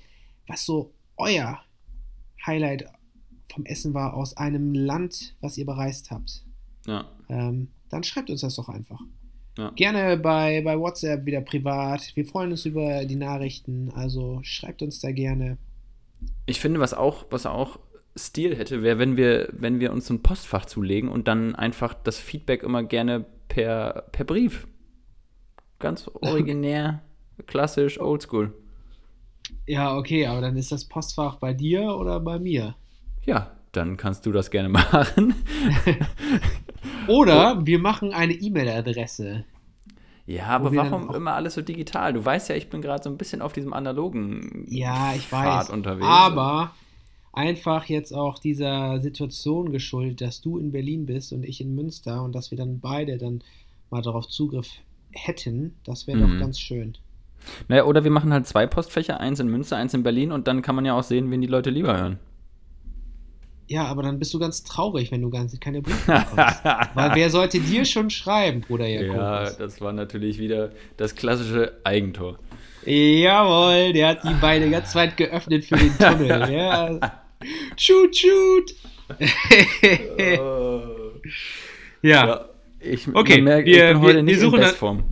[0.49, 1.61] was so euer
[2.45, 2.87] Highlight
[3.53, 6.43] vom Essen war aus einem Land, was ihr bereist habt,
[6.87, 7.07] Ja.
[7.29, 9.01] ähm, dann schreibt uns das doch einfach.
[9.57, 9.71] Ja.
[9.71, 12.15] Gerne bei, bei WhatsApp wieder privat.
[12.15, 13.91] Wir freuen uns über die Nachrichten.
[13.95, 15.59] Also schreibt uns da gerne.
[16.47, 17.79] Ich finde, was auch, was auch
[18.17, 22.19] Stil hätte, wäre, wenn wir, wenn wir uns ein Postfach zulegen und dann einfach das
[22.19, 24.69] Feedback immer gerne per, per Brief.
[25.79, 27.03] Ganz originär,
[27.47, 28.53] klassisch, oldschool.
[29.67, 32.75] Ja, okay, aber dann ist das Postfach bei dir oder bei mir?
[33.25, 35.35] Ja, dann kannst du das gerne machen.
[37.07, 39.45] Oder wir machen eine E-Mail-Adresse.
[40.27, 42.13] Ja, aber warum immer alles so digital?
[42.13, 45.69] Du weißt ja, ich bin gerade so ein bisschen auf diesem analogen Ja, ich Pfad
[45.69, 45.71] weiß.
[45.71, 46.07] unterwegs.
[46.07, 46.73] Aber
[47.33, 52.23] einfach jetzt auch dieser Situation geschuldet, dass du in Berlin bist und ich in Münster
[52.23, 53.43] und dass wir dann beide dann
[53.91, 54.69] mal darauf Zugriff
[55.13, 56.33] hätten, das wäre Mhm.
[56.35, 56.97] doch ganz schön.
[57.69, 60.61] Naja, oder wir machen halt zwei Postfächer, eins in Münster, eins in Berlin und dann
[60.63, 62.19] kann man ja auch sehen, wen die Leute lieber hören.
[63.69, 66.65] Ja, aber dann bist du ganz traurig, wenn du ganz keine Briefe bekommst.
[66.95, 69.57] Weil wer sollte dir schon schreiben, Bruder Ja, Jakobus?
[69.59, 72.39] das war natürlich wieder das klassische Eigentor.
[72.87, 76.29] Jawohl, der hat die Beine ganz weit geöffnet für den Tunnel.
[76.53, 76.99] ja.
[77.77, 78.75] Shoot, shoot.
[82.03, 82.45] ja.
[82.81, 85.05] Ich Okay, merkt, wir- ich bin heute wir- nicht wir suchen in dann- Bestform.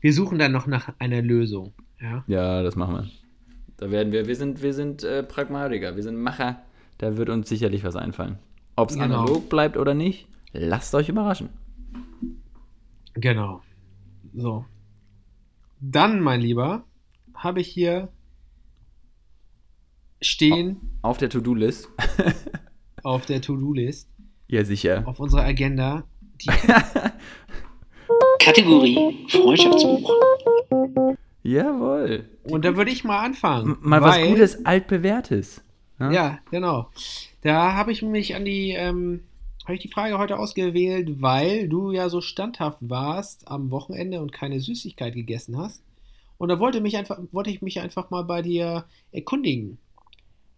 [0.00, 1.72] wir suchen dann noch nach einer Lösung.
[2.00, 2.24] Ja.
[2.26, 3.10] Ja, das machen wir.
[3.76, 6.62] Da werden wir, wir sind, wir sind äh, Pragmatiker, wir sind Macher.
[6.98, 8.38] Da wird uns sicherlich was einfallen.
[8.76, 9.04] Ob es Genau.
[9.22, 11.48] analog bleibt oder nicht, lasst euch überraschen.
[13.14, 13.62] Genau.
[14.34, 14.64] So.
[15.80, 16.84] Dann, mein Lieber,
[17.34, 18.08] habe ich hier
[20.20, 21.88] stehen Auf der To-Do-List.
[23.02, 24.08] auf der To-Do-List,
[24.46, 25.02] ja, sicher.
[25.06, 26.04] auf unserer Agenda,
[26.44, 26.50] die
[28.40, 30.12] Kategorie Freundschaftsbuch.
[31.42, 32.28] Jawohl.
[32.44, 33.72] Und da würde ich mal anfangen.
[33.72, 35.62] M- Mal was weil- Gutes, altbewährtes.
[35.98, 36.88] Ja, genau.
[37.42, 39.20] Da habe ich mich an die, ähm,
[39.64, 44.32] habe ich die Frage heute ausgewählt, weil du ja so standhaft warst am Wochenende und
[44.32, 45.80] keine Süßigkeit gegessen hast.
[46.38, 49.78] Und da wollte, mich einfach, wollte ich mich einfach mal bei dir erkundigen.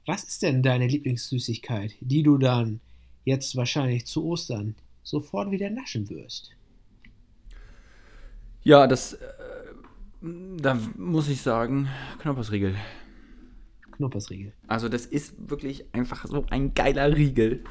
[0.07, 2.81] Was ist denn deine Lieblingssüßigkeit, die du dann
[3.27, 6.51] jetzt wahrscheinlich zu Ostern sofort wieder naschen wirst?
[8.65, 9.19] Ja, das, äh,
[10.21, 11.89] da muss ich sagen,
[12.19, 12.75] Knoppersriegel.
[13.93, 14.53] Knuppersriegel.
[14.67, 17.63] Also das ist wirklich einfach so ein geiler Riegel.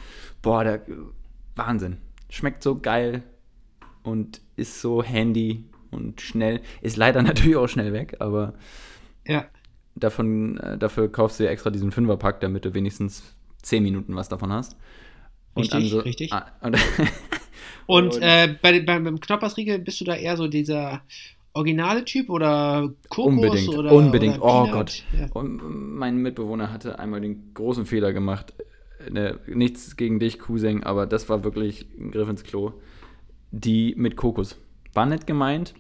[0.42, 0.86] Boah, der
[1.56, 1.98] Wahnsinn.
[2.30, 3.24] Schmeckt so geil
[4.04, 6.62] und ist so handy und schnell.
[6.82, 8.54] Ist leider natürlich auch schnell weg, aber
[9.28, 9.48] Ja,
[9.96, 14.30] davon, äh, dafür kaufst du ja extra diesen Fünferpack, damit du wenigstens 10 Minuten was
[14.30, 14.76] davon hast.
[15.58, 16.34] Richtig, richtig.
[16.34, 16.78] Ah, und,
[17.86, 21.02] Und, Und- äh, bei, beim, beim Knoppersriegel bist du da eher so dieser
[21.54, 24.42] originale Typ oder Kokos Unbedingt, oder unbedingt.
[24.42, 24.72] Oder Oh?
[24.72, 25.04] Gott.
[25.20, 25.28] Ja.
[25.34, 25.62] Und
[25.98, 28.54] mein Mitbewohner hatte einmal den großen Fehler gemacht.
[29.12, 32.72] Ne, nichts gegen dich, Cousin, aber das war wirklich ein Griff ins Klo.
[33.52, 34.58] Die mit Kokos.
[34.94, 35.74] War nett gemeint,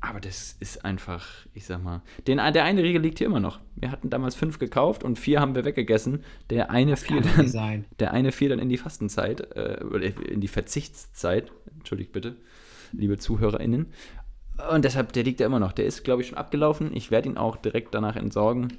[0.00, 2.02] aber das ist einfach, ich sag mal.
[2.26, 3.60] Den, der eine Riegel liegt hier immer noch.
[3.74, 6.24] Wir hatten damals fünf gekauft und vier haben wir weggegessen.
[6.50, 9.80] Der eine fiel dann, der eine fiel dann in die Fastenzeit, äh,
[10.30, 11.50] in die Verzichtszeit.
[11.76, 12.36] Entschuldigt bitte,
[12.92, 13.86] liebe ZuhörerInnen.
[14.72, 15.72] Und deshalb, der liegt da immer noch.
[15.72, 16.94] Der ist, glaube ich, schon abgelaufen.
[16.94, 18.72] Ich werde ihn auch direkt danach entsorgen.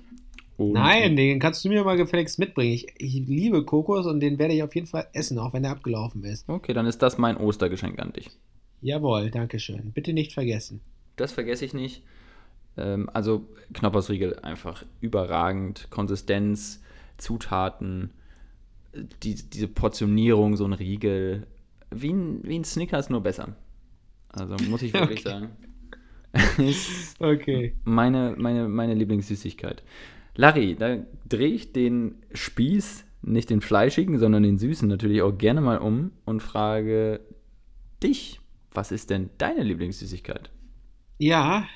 [0.58, 2.74] Und Nein, den kannst du mir mal gefälligst mitbringen.
[2.74, 5.72] Ich, ich liebe Kokos und den werde ich auf jeden Fall essen, auch wenn er
[5.72, 6.48] abgelaufen ist.
[6.50, 8.30] Okay, dann ist das mein Ostergeschenk an dich.
[8.82, 9.92] Jawohl, danke schön.
[9.94, 10.82] Bitte nicht vergessen.
[11.20, 12.04] Das vergesse ich nicht.
[12.78, 15.88] Ähm, also Knoppersriegel einfach überragend.
[15.90, 16.82] Konsistenz,
[17.18, 18.12] Zutaten,
[19.24, 21.48] die, diese Portionierung, so ein Riegel.
[21.92, 23.56] Wie ein, wie ein Snickers, nur besser.
[24.30, 25.30] Also muss ich wirklich Okay.
[25.30, 25.50] sagen.
[26.70, 27.76] ist Okay.
[27.84, 29.84] meine, meine, meine Lieblingssüßigkeit.
[30.36, 35.60] Larry, da drehe ich den Spieß, nicht den fleischigen, sondern den süßen natürlich auch gerne
[35.60, 37.20] mal um und frage
[38.02, 38.40] dich,
[38.72, 40.52] was ist denn deine Lieblingssüßigkeit?
[41.20, 41.68] Ja,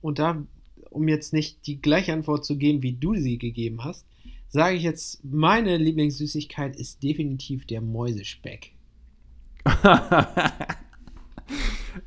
[0.00, 0.42] und da,
[0.90, 4.06] um jetzt nicht die gleiche Antwort zu geben, wie du sie gegeben hast,
[4.48, 8.72] sage ich jetzt, meine Lieblingssüßigkeit ist definitiv der Mäusespeck.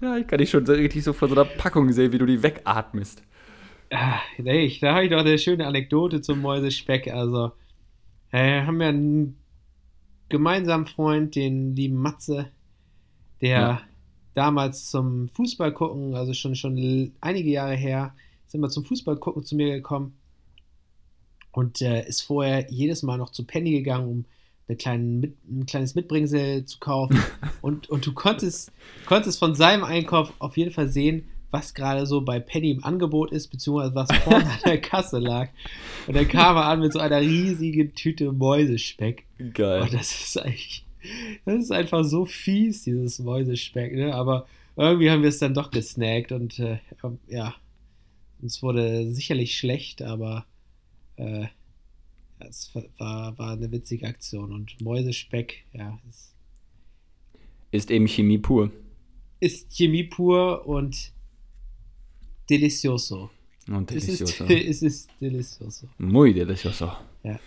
[0.01, 2.41] ja, ich kann dich schon richtig so vor so einer Packung sehen, wie du die
[2.43, 3.23] wegatmest.
[3.91, 7.07] Ah, nee, ich- da habe ich doch eine schöne Anekdote zum Mäusespeck.
[7.13, 7.51] Also,
[8.31, 9.37] äh, haben wir einen
[10.29, 12.49] gemeinsamen Freund, den lieben Matze,
[13.41, 13.81] der Ja.
[14.33, 18.13] Damals zum Fußball gucken, also schon, schon einige Jahre her,
[18.47, 20.13] sind wir zum Fußball gucken zu mir gekommen
[21.51, 24.25] und äh, ist vorher jedes Mal noch zu Penny gegangen, um
[24.67, 27.19] eine kleinen mit, ein kleines Mitbringsel zu kaufen.
[27.61, 28.71] und, und du konntest,
[29.05, 33.31] konntest von seinem Einkauf auf jeden Fall sehen, was gerade so bei Penny im Angebot
[33.31, 35.49] ist, beziehungsweise was vorne an der Kasse lag.
[36.07, 39.25] Und dann kam er an mit so einer riesigen Tüte Mäusespeck.
[39.53, 39.83] Geil.
[39.83, 40.82] Und das ist eigentlich,
[41.45, 44.13] das ist einfach so fies, dieses Mäusespeck, ne?
[44.13, 46.79] Aber irgendwie haben wir es dann doch gesnackt und äh,
[47.27, 47.55] ja,
[48.43, 50.45] es wurde sicherlich schlecht, aber
[51.17, 51.49] äh, ja,
[52.49, 54.51] es war, war eine witzige Aktion.
[54.51, 56.33] Und Mäusespeck, ja, es
[57.71, 58.71] Ist eben Chemie pur.
[59.39, 61.13] ist Chemie pur und
[62.49, 63.29] delicioso.
[63.67, 64.53] Und Es ist, delicioso.
[64.69, 65.87] es ist delicioso.
[65.97, 66.91] Muy delicioso.
[67.23, 67.39] Nein,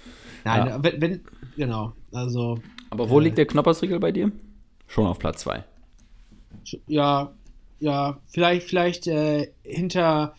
[0.45, 0.83] Ja.
[0.83, 1.21] wenn,
[1.57, 2.59] genau, also
[2.99, 3.25] Aber wo Äh.
[3.25, 4.33] liegt der Knoppersriegel bei dir?
[4.87, 5.65] Schon auf Platz 2.
[6.65, 7.33] Sch- Ja,
[7.79, 10.35] ja, vielleicht, vielleicht äh, hinter,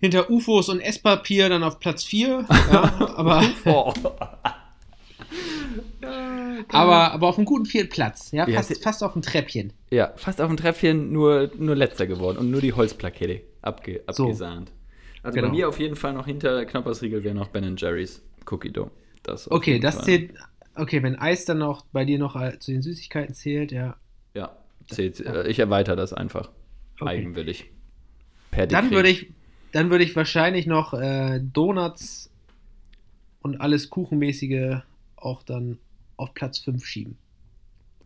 [0.00, 2.44] hinter UFOs und Esspapier dann auf Platz 4.
[2.48, 3.42] Ja, aber,
[6.68, 8.32] aber, aber auf einem guten vierten Platz.
[8.32, 9.72] Ja, Ja, fast, sie- fast auf dem Treppchen.
[9.90, 14.24] Ja, fast auf dem Treppchen, nur, nur letzter geworden und nur die Holzplakette abge, So.
[14.24, 14.72] abgesahnt.
[15.22, 15.48] Also Genau.
[15.48, 18.90] bei mir auf jeden Fall noch hinter Knoppersriegel wäre noch Ben Jerry's Cookie Dough.
[19.24, 20.04] Das Okay, das Fall.
[20.04, 20.30] zählt.
[20.76, 23.96] Okay, wenn Eis dann noch bei dir noch äh, zu den Süßigkeiten zählt, ja.
[24.34, 24.56] Ja,
[24.88, 25.20] zählt.
[25.20, 26.50] Äh, ich erweitere das einfach.
[27.00, 27.10] Okay.
[27.10, 27.70] Eigenwillig.
[28.50, 29.32] Per Dann würde ich,
[29.72, 32.30] dann würde ich wahrscheinlich noch äh, Donuts
[33.40, 34.78] und alles Kuchenmäßige
[35.16, 35.78] auch dann
[36.16, 37.18] auf Platz 5 schieben.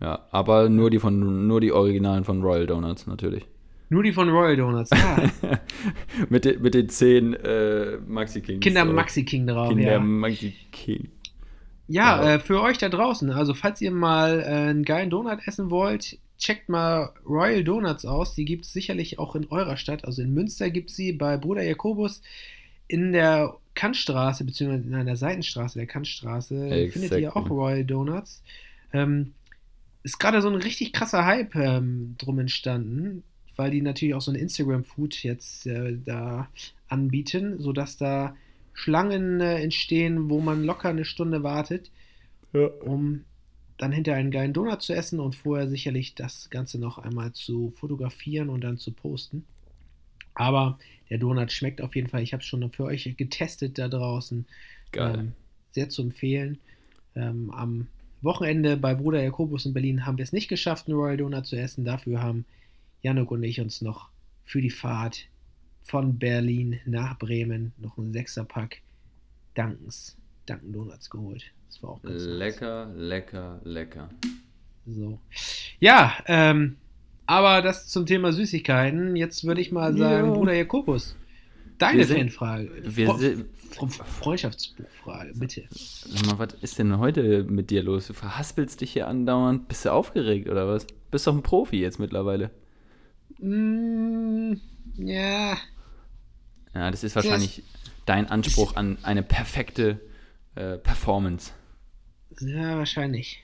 [0.00, 3.46] Ja, aber nur die von nur die Originalen von Royal Donuts natürlich.
[3.90, 4.90] Nur die von Royal Donuts.
[4.90, 5.30] Ja,
[6.30, 8.61] mit, den, mit den zehn äh, Maxi Kings.
[8.61, 9.68] Kinder Maxi King drauf.
[9.68, 9.98] Kinder ja.
[9.98, 11.09] Maxi King.
[11.92, 12.35] Ja, Ja.
[12.35, 16.18] äh, für euch da draußen, also falls ihr mal äh, einen geilen Donut essen wollt,
[16.38, 18.35] checkt mal Royal Donuts aus.
[18.35, 20.05] Die gibt es sicherlich auch in eurer Stadt.
[20.05, 22.22] Also in Münster gibt es sie bei Bruder Jakobus
[22.88, 26.55] in der Kantstraße, beziehungsweise in einer Seitenstraße der Kantstraße,
[26.92, 27.26] findet ihr Exactly.
[27.29, 28.42] auch Royal Donuts.
[28.92, 29.33] Ähm,
[30.03, 33.22] ist gerade so ein richtig krasser Hype ähm, drum entstanden,
[33.57, 36.48] weil die natürlich auch so ein Instagram-Food jetzt äh, da
[36.88, 38.35] anbieten, sodass da
[38.72, 41.90] Schlangen äh, entstehen, wo man locker eine Stunde wartet,
[42.52, 42.66] Ja.
[42.66, 43.24] um
[43.78, 47.70] dann hinterher einen geilen Donut zu essen und vorher sicherlich das Ganze noch einmal zu
[47.76, 49.44] fotografieren und dann zu posten.
[50.35, 50.78] Aber
[51.09, 52.22] der Donut schmeckt auf jeden Fall.
[52.22, 54.46] Ich habe es schon für euch getestet da draußen.
[54.92, 55.18] Geil.
[55.18, 55.33] Ähm,
[55.72, 56.59] sehr zu empfehlen.
[57.16, 57.87] Ähm, am
[58.22, 61.56] Wochenende bei Bruder Jakobus in Berlin haben wir es nicht geschafft, einen Royal Donut zu
[61.56, 61.85] essen.
[61.85, 62.44] Dafür haben
[63.02, 64.08] Januk und ich uns noch
[64.44, 65.27] für die Fahrt
[65.83, 68.78] von Berlin nach Bremen noch einen Sechserpack
[69.54, 70.16] Dankens,
[70.46, 71.44] Dunkin Donuts geholt.
[71.68, 72.37] Das war auch ganz nice.
[72.37, 74.08] lecker, lecker, lecker.
[74.87, 75.18] So.
[75.78, 76.76] Ja, ähm,
[77.26, 79.14] aber das zum Thema Süßigkeiten.
[79.16, 80.35] Jetzt würde ich mal sagen, Ja.
[80.35, 81.16] Bruder Jakobus,
[81.78, 82.70] deine sind- Fanfrage.
[82.85, 85.62] wir sind- Fre Freundschaftsbuchfrage, bitte.
[85.70, 88.08] Sag mal, was ist denn heute mit dir los?
[88.08, 89.68] Du verhaspelst dich hier andauernd.
[89.68, 90.87] Bist du aufgeregt oder was?
[91.12, 92.50] Bist doch ein Profi jetzt mittlerweile.
[93.38, 94.54] Mm,
[95.07, 95.57] ja.
[96.75, 97.65] Ja, das ist wahrscheinlich
[98.07, 100.01] dein Anspruch an eine perfekte
[100.55, 101.53] äh, Performance.
[102.40, 103.42] Ja, wahrscheinlich.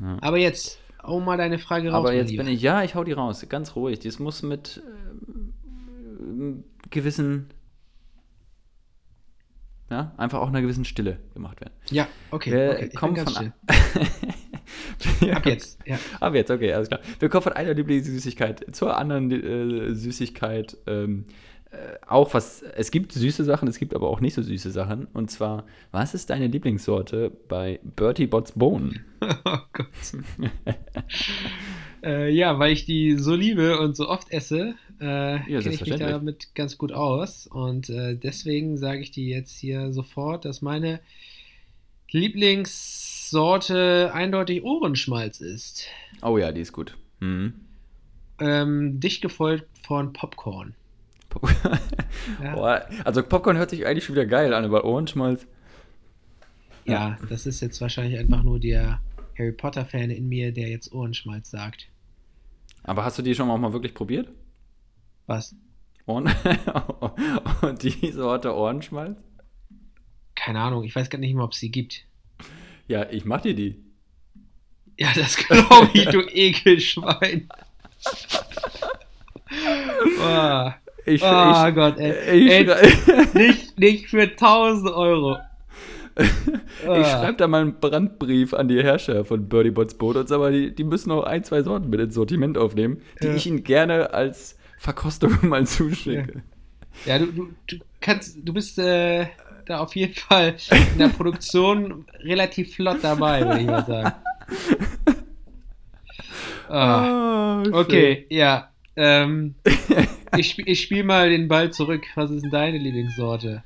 [0.00, 0.18] Ja.
[0.20, 1.98] Aber jetzt, hau mal deine Frage raus.
[1.98, 2.44] Aber jetzt Lieber.
[2.44, 4.00] bin ich, ja, ich hau die raus, ganz ruhig.
[4.00, 4.82] Das muss mit
[6.20, 7.48] ähm, gewissen,
[9.90, 11.72] ja, einfach auch einer gewissen Stille gemacht werden.
[11.90, 12.52] Ja, okay.
[12.52, 12.84] Wir okay.
[12.84, 13.52] ich bin kommen ganz von
[15.32, 15.78] Ab jetzt.
[15.86, 15.98] Ja.
[16.20, 17.00] Ab jetzt, okay, alles klar.
[17.18, 20.76] Wir kommen von einer Lieblingssüßigkeit zur anderen äh, Süßigkeit.
[20.86, 21.24] Ähm,
[21.70, 25.06] äh, auch was, es gibt süße Sachen, es gibt aber auch nicht so süße Sachen.
[25.12, 29.00] Und zwar, was ist deine Lieblingssorte bei Bertie Bott's Bone?
[29.44, 29.86] Oh Gott.
[32.04, 35.96] äh, ja, weil ich die so liebe und so oft esse, äh, kenne ich mich
[35.96, 37.46] damit ganz gut aus.
[37.46, 41.00] Und äh, deswegen sage ich dir jetzt hier sofort, dass meine
[42.10, 45.86] Lieblingssorte eindeutig Ohrenschmalz ist.
[46.22, 46.96] Oh ja, die ist gut.
[47.20, 47.54] Mhm.
[48.38, 50.74] Ähm, dicht gefolgt von Popcorn.
[52.42, 52.54] Ja.
[52.54, 55.46] Boah, also Popcorn hört sich eigentlich schon wieder geil an, aber Ohrenschmalz.
[56.84, 59.00] Ja, das ist jetzt wahrscheinlich einfach nur der
[59.38, 61.88] Harry Potter-Fan in mir, der jetzt Ohrenschmalz sagt.
[62.82, 64.28] Aber hast du die schon auch mal wirklich probiert?
[65.26, 65.54] Was?
[66.06, 66.32] Ohren
[67.62, 69.22] Und die Sorte Ohrenschmalz?
[70.46, 72.04] Keine Ahnung, ich weiß gar nicht mehr, ob es sie gibt.
[72.86, 73.82] Ja, ich mach dir die.
[74.96, 77.48] Ja, das glaube ich, du Ekelschwein.
[80.20, 80.70] oh,
[81.08, 82.48] Ich, oh ich, Gott, ey.
[82.48, 82.66] ey
[83.34, 85.36] nicht, nicht für 1000 Euro.
[86.16, 87.04] ich Ah.
[87.04, 90.52] schreibe da mal einen Brandbrief an die Herrscher von Birdie Bots Boot und sag mal,
[90.52, 93.34] die, die müssen noch ein, zwei Sorten mit ins Sortiment aufnehmen, die Ja.
[93.34, 96.42] ich ihnen gerne als Verkostung mal zuschicke.
[97.04, 99.26] Ja, du, du, du kannst, du bist äh,
[99.66, 100.56] da auf jeden Fall
[100.92, 104.12] in der Produktion relativ flott dabei, würde ich mal sagen.
[106.68, 107.60] Ah.
[107.60, 108.70] Ah, Okay, ja.
[108.96, 109.54] Ähm,
[110.36, 112.04] ich spiele mal den Ball zurück.
[112.14, 113.62] Was ist denn deine Lieblingssorte?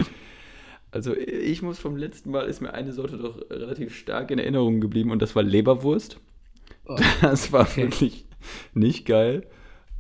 [0.90, 4.80] Also ich muss vom letzten Mal, ist mir eine Sorte doch relativ stark in Erinnerung
[4.80, 6.18] geblieben und das war Leberwurst.
[6.86, 7.82] Oh, Das war Okay.
[7.84, 8.24] wirklich
[8.74, 9.46] nicht geil.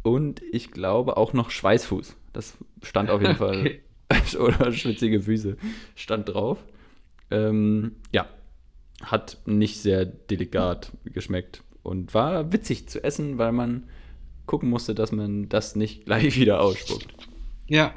[0.02, 2.16] Und ich glaube auch noch Schweißfuß.
[2.32, 3.60] Das stand auf jeden Fall.
[3.60, 3.80] Okay.
[4.38, 5.56] Oder schwitzige Füße
[5.94, 6.64] stand drauf.
[7.30, 8.28] Ähm, ja,
[9.02, 13.84] hat nicht sehr delikat geschmeckt und war witzig zu essen, weil man
[14.46, 17.14] gucken musste, dass man das nicht gleich wieder ausspuckt.
[17.68, 17.94] Ja.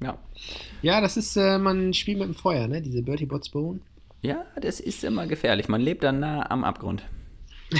[0.00, 0.18] Ja.
[0.82, 2.82] Ja, das ist äh, man spielt mit dem Feuer, ne?
[2.82, 3.80] Diese Bertie Bots Bone.
[4.22, 5.68] Ja, das ist immer gefährlich.
[5.68, 7.02] Man lebt dann nah am Abgrund.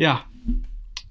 [0.00, 0.24] Ja.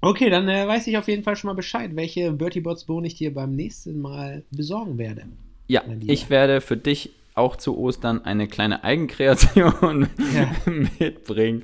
[0.02, 3.06] Okay, dann äh, weiß ich auf jeden Fall schon mal Bescheid, welche Bertie Bots Bone
[3.06, 5.24] ich dir beim nächsten Mal besorgen werde.
[5.68, 10.50] Ja, ich werde für dich auch zu Ostern eine kleine Eigenkreation Ja.
[10.98, 11.62] mitbringen.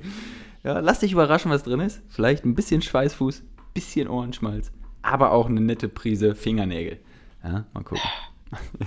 [0.63, 2.01] Ja, lass dich überraschen, was drin ist.
[2.09, 4.71] Vielleicht ein bisschen Schweißfuß, bisschen Ohrenschmalz,
[5.01, 6.99] aber auch eine nette Prise Fingernägel.
[7.43, 8.01] Ja, mal gucken.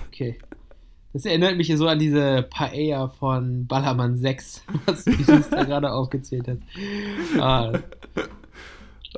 [0.09, 0.39] Okay.
[1.13, 5.13] Das erinnert mich so an diese Paella von Ballermann 6, was du
[5.51, 7.39] da gerade aufgezählt hast.
[7.39, 7.73] Ah,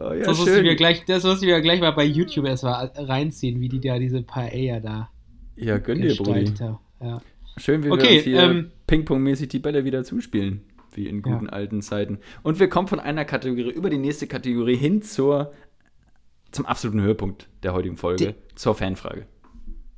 [0.01, 2.47] Oh, ja, das, musst du mir gleich, das musst du mir gleich mal bei YouTube
[2.47, 5.11] erstmal reinziehen, wie die da diese Paella da
[5.57, 6.47] Ja, gönn dir, Brudi.
[6.47, 6.78] haben.
[7.01, 7.20] Ja.
[7.59, 10.62] Schön, wie Okay, wir uns hier ähm, Ping-Pong-mäßig die Bälle wieder zuspielen.
[10.95, 11.53] Wie in guten Ja.
[11.53, 12.18] alten Zeiten.
[12.43, 15.53] Und wir kommen von einer Kategorie über die nächste Kategorie hin zur,
[16.51, 19.26] zum absoluten Höhepunkt der heutigen Folge, zur Fanfrage.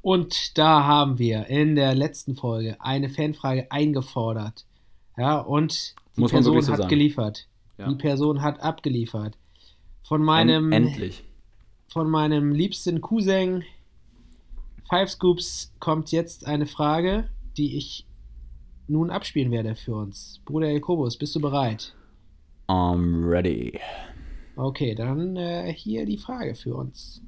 [0.03, 4.67] Und da haben wir in der letzten Folge eine Fanfrage eingefordert.
[5.17, 6.91] Ja, und die Person so hat sagen.
[6.91, 7.49] geliefert.
[7.79, 7.89] Ja.
[7.89, 9.37] Die Person hat abgeliefert.
[10.07, 11.25] Von meinem, Endlich.
[11.89, 13.65] von meinem liebsten Cousin
[14.87, 18.05] Five Scoops kommt jetzt eine Frage, die ich
[18.87, 20.43] nun abspielen werde für uns.
[20.45, 21.95] Bruder Jakobus, bist du bereit?
[22.69, 23.81] I'm ready.
[24.57, 27.23] Okay, dann äh, hier die Frage für uns.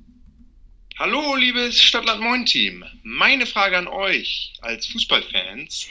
[0.99, 2.85] Hallo, liebes Stadtland Moin Team.
[3.03, 5.89] Meine Frage an euch als Fußballfans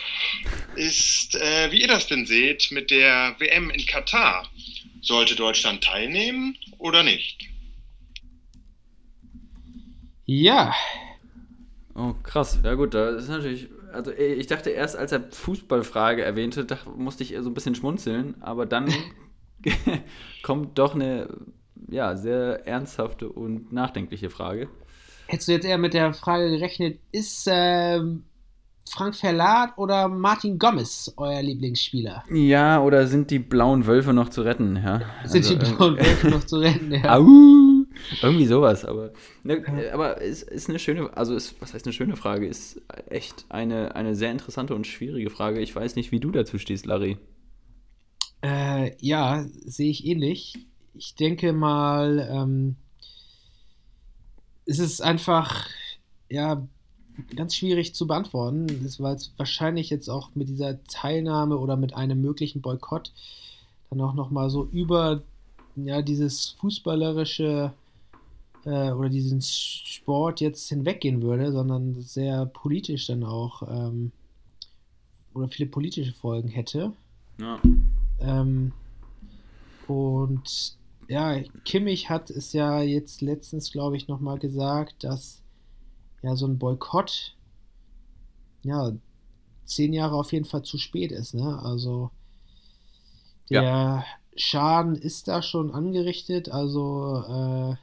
[0.75, 4.47] ist, äh, wie ihr das denn seht mit der WM in Katar.
[5.05, 7.47] Sollte Deutschland teilnehmen oder nicht?
[10.25, 10.73] Ja,
[11.97, 12.59] Oh, krass.
[12.61, 16.89] Ja gut, da ist natürlich, also eh, ich dachte erst, als er Fußballfrage erwähnte, dachte,
[16.89, 18.93] musste ich eher so ein bisschen schmunzeln, aber dann
[20.43, 21.29] kommt doch eine,
[21.89, 24.67] ja, sehr ernsthafte und nachdenkliche Frage.
[25.27, 28.25] hättest du jetzt eher mit der Frage gerechnet, ist ähm,
[28.89, 32.23] Frank Verlat oder Martin Gomez euer Lieblingsspieler?
[32.31, 34.75] Ja, oder sind die blauen Wölfe noch zu retten?
[34.77, 35.01] Ja.
[35.25, 36.91] Sind die Also, blauen äh, Wölfe noch zu retten?
[36.91, 37.15] Ja.
[37.17, 37.25] Au!
[38.21, 39.13] Irgendwie sowas, aber,
[39.43, 39.63] ne,
[39.93, 43.95] aber es ist eine schöne, also ist, was heißt eine schöne Frage, ist echt eine,
[43.95, 45.61] eine sehr interessante und schwierige Frage.
[45.61, 47.17] Ich weiß nicht, wie du dazu stehst, Larry.
[48.41, 50.67] Äh, ja, sehe ich ähnlich.
[50.93, 52.75] Ich denke mal, ähm,
[54.65, 55.67] es ist einfach,
[56.29, 56.67] ja,
[57.35, 58.67] ganz schwierig zu beantworten,
[58.99, 63.11] weil es wahrscheinlich jetzt auch mit dieser Teilnahme oder mit einem möglichen Boykott
[63.89, 65.21] dann auch nochmal so über
[65.75, 67.73] ja, dieses fußballerische
[68.65, 74.11] äh, oder diesen Sport jetzt hinweggehen würde, sondern sehr politisch dann auch ähm,
[75.33, 76.93] oder viele politische Folgen hätte.
[77.39, 77.59] Ja.
[78.19, 78.71] Ähm,
[79.87, 85.41] und ja, Kimmich hat es ja jetzt letztens, glaube ich, nochmal gesagt, dass
[86.25, 87.35] ja so ein Boykott
[88.63, 88.91] ja
[89.63, 91.33] zehn Jahre auf jeden Fall zu spät ist.
[91.33, 91.59] Ne?
[91.63, 92.11] Also
[93.49, 94.05] der ja.
[94.35, 96.49] Schaden ist da schon angerichtet.
[96.49, 97.75] Also äh,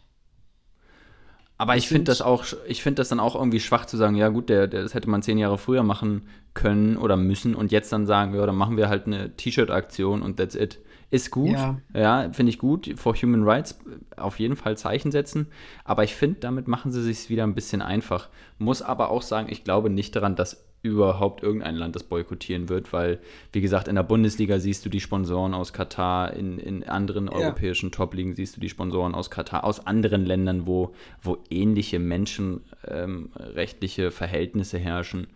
[1.62, 4.30] aber ich finde das auch, ich finde das dann auch irgendwie schwach zu sagen, ja
[4.30, 7.92] gut, der, der, das hätte man zehn Jahre früher machen können oder müssen und jetzt
[7.92, 10.80] dann sagen, ja, dann machen wir halt eine T-Shirt-Aktion und that's it.
[11.12, 12.90] Ist gut, ja, ja finde ich gut.
[12.96, 13.78] For Human Rights
[14.16, 15.48] auf jeden Fall Zeichen setzen.
[15.84, 18.30] Aber ich finde, damit machen sie sich wieder ein bisschen einfach.
[18.56, 22.94] Muss aber auch sagen, ich glaube nicht daran, dass überhaupt irgendein Land das boykottieren wird,
[22.94, 23.20] weil,
[23.52, 27.32] wie gesagt, in der Bundesliga siehst du die Sponsoren aus Katar, in, in anderen ja.
[27.32, 34.04] europäischen Top-Ligen siehst du die Sponsoren aus Katar, aus anderen Ländern, wo, wo ähnliche menschenrechtliche
[34.04, 35.26] ähm, Verhältnisse herrschen.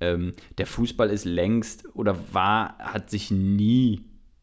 [0.00, 4.00] Ähm, der Fußball ist längst oder war, hat sich nie,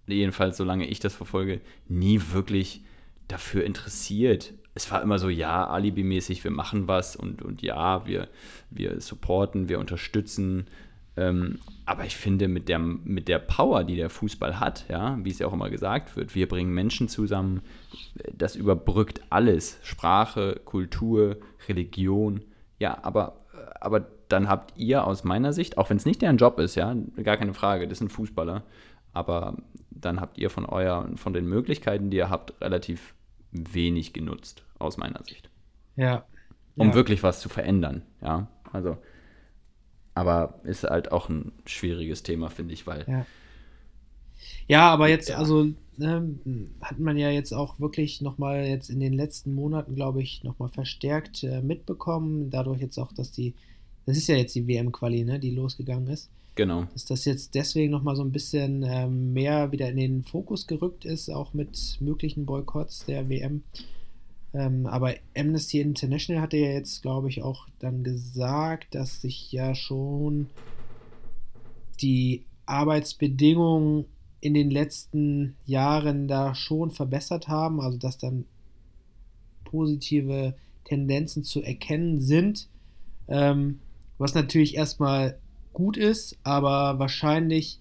[0.08, 2.84] jedenfalls solange ich das verfolge, nie wirklich
[3.28, 8.28] dafür interessiert, es war immer so, ja, alibimäßig, wir machen was und, und ja, wir,
[8.72, 10.66] wir supporten, wir unterstützen.
[11.16, 15.30] Ähm, aber ich finde, mit der, mit der Power, die der Fußball hat, ja, wie
[15.30, 17.62] es ja auch immer gesagt wird, wir bringen Menschen zusammen,
[18.36, 19.78] das überbrückt alles.
[19.84, 21.38] Sprache, Kultur,
[21.68, 22.44] Religion.
[22.80, 23.46] Ja, aber,
[23.80, 26.96] aber dann habt ihr aus meiner Sicht, auch wenn es nicht deren Job ist, ja,
[27.22, 28.64] gar keine Frage, das sind Fußballer,
[29.14, 29.58] aber
[29.90, 33.14] dann habt ihr von euer, von den Möglichkeiten, die ihr habt, relativ
[33.52, 35.50] wenig genutzt, aus meiner Sicht.
[35.96, 36.26] Ja.
[36.76, 36.94] Um ja.
[36.96, 38.48] wirklich was zu verändern, ja.
[38.72, 38.98] Also,
[40.16, 43.06] aber ist halt auch ein schwieriges Thema, finde ich, weil.
[43.08, 43.26] Ja.
[44.68, 45.38] Ja, aber jetzt, ja.
[45.38, 46.36] also ne,
[46.82, 50.70] hat man ja jetzt auch wirklich nochmal jetzt in den letzten Monaten, glaube ich, nochmal
[50.70, 52.50] verstärkt äh, mitbekommen.
[52.50, 53.54] Dadurch jetzt auch, dass die,
[54.06, 56.30] das ist ja jetzt die WM-Quali, ne, die losgegangen ist.
[56.56, 56.86] Genau.
[56.94, 61.04] Dass das jetzt deswegen nochmal so ein bisschen ähm, mehr wieder in den Fokus gerückt
[61.04, 63.64] ist, auch mit möglichen Boykotts der WM.
[64.54, 69.74] Ähm, aber Amnesty International hatte ja jetzt, glaube ich, auch dann gesagt, dass sich ja
[69.74, 70.48] schon
[72.02, 74.06] die Arbeitsbedingungen
[74.42, 78.46] in den letzten Jahren da schon verbessert haben, also dass dann
[79.64, 80.54] positive
[80.86, 82.68] Tendenzen zu erkennen sind,
[83.28, 83.80] ähm,
[84.18, 85.40] was natürlich erstmal
[85.74, 87.80] gut ist, aber wahrscheinlich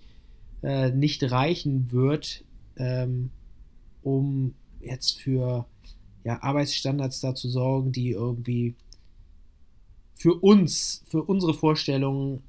[0.63, 2.45] äh, nicht reichen wird,
[2.77, 3.31] ähm,
[4.03, 5.67] um jetzt für
[6.25, 8.75] ja, Arbeitsstandards da zu sorgen, die irgendwie
[10.15, 12.43] für uns, für unsere Vorstellungen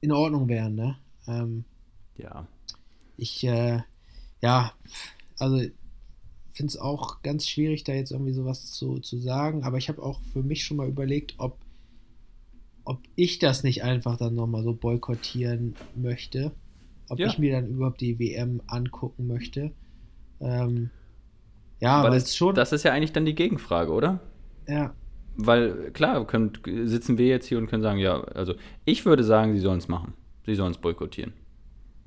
[0.00, 0.74] in Ordnung wären.
[0.74, 0.96] Ne?
[1.26, 1.64] Ähm,
[2.16, 2.46] ja.
[3.16, 3.80] Ich, äh,
[4.42, 4.72] ja,
[5.38, 5.60] also
[6.56, 10.02] finde es auch ganz schwierig, da jetzt irgendwie sowas zu, zu sagen, aber ich habe
[10.02, 11.58] auch für mich schon mal überlegt, ob
[12.86, 16.52] ob ich das nicht einfach dann nochmal so boykottieren möchte.
[17.08, 17.26] Ob ja.
[17.26, 19.72] ich mir dann überhaupt die WM angucken möchte.
[20.40, 20.90] Ähm,
[21.80, 22.54] ja, aber das, schon.
[22.54, 24.20] Das ist ja eigentlich dann die Gegenfrage, oder?
[24.66, 24.94] Ja.
[25.36, 26.52] Weil, klar, können,
[26.84, 29.88] sitzen wir jetzt hier und können sagen, ja, also ich würde sagen, sie sollen es
[29.88, 30.14] machen.
[30.46, 31.34] Sie sollen es boykottieren.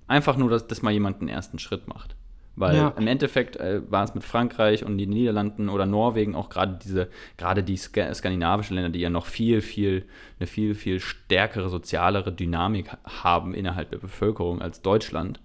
[0.08, 2.16] Einfach nur, dass, dass mal jemand einen ersten Schritt macht.
[2.60, 2.90] Weil ja.
[2.98, 7.08] im Endeffekt äh, war es mit Frankreich und den Niederlanden oder Norwegen auch gerade diese,
[7.38, 10.04] gerade die Sk skandinavischen Länder, die ja noch viel, viel,
[10.40, 15.40] eine viel, viel stärkere sozialere Dynamik haben innerhalb der Bevölkerung als Deutschland.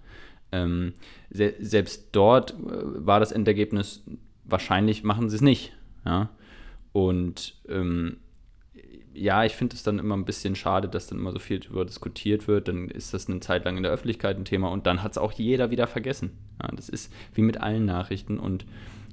[0.51, 0.93] Ähm,
[1.29, 2.55] se selbst dort äh,
[3.05, 4.03] war das Endergebnis,
[4.43, 5.71] wahrscheinlich machen sie es nicht.
[6.05, 6.31] Ja?
[6.91, 8.17] Und ähm,
[9.15, 11.85] ja, ich finde es dann immer ein bisschen schade, dass dann immer so viel darüber
[11.85, 12.67] diskutiert wird.
[12.67, 15.17] Dann ist das eine Zeit lang in der Öffentlichkeit ein Thema und dann hat es
[15.17, 16.31] auch jeder wieder vergessen.
[16.61, 18.65] Ja, das ist wie mit allen Nachrichten und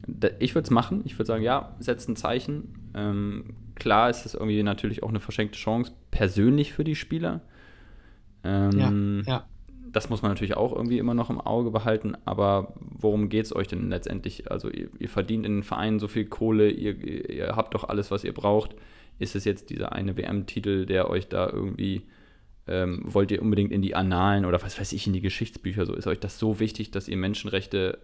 [0.07, 1.03] da, ich würde es machen.
[1.05, 2.91] Ich würde sagen, ja, setzt ein Zeichen.
[2.95, 7.41] Ähm, klar ist das irgendwie natürlich auch eine verschenkte Chance, persönlich für die Spieler.
[8.43, 9.47] Ähm, ja, ja.
[9.93, 13.55] Das muss man natürlich auch irgendwie immer noch im Auge behalten, aber worum geht es
[13.55, 14.51] euch denn letztendlich?
[14.51, 16.97] Also ihr, ihr, verdient in den Vereinen so viel Kohle, ihr,
[17.29, 18.75] ihr habt doch alles, was ihr braucht
[19.19, 22.03] ist es jetzt dieser eine WM-Titel, der euch da irgendwie,
[22.67, 25.95] ähm, wollt ihr unbedingt in die Annalen oder was weiß ich, in die Geschichtsbücher, so
[25.95, 27.99] ist euch das so wichtig, dass ihr Menschenrechte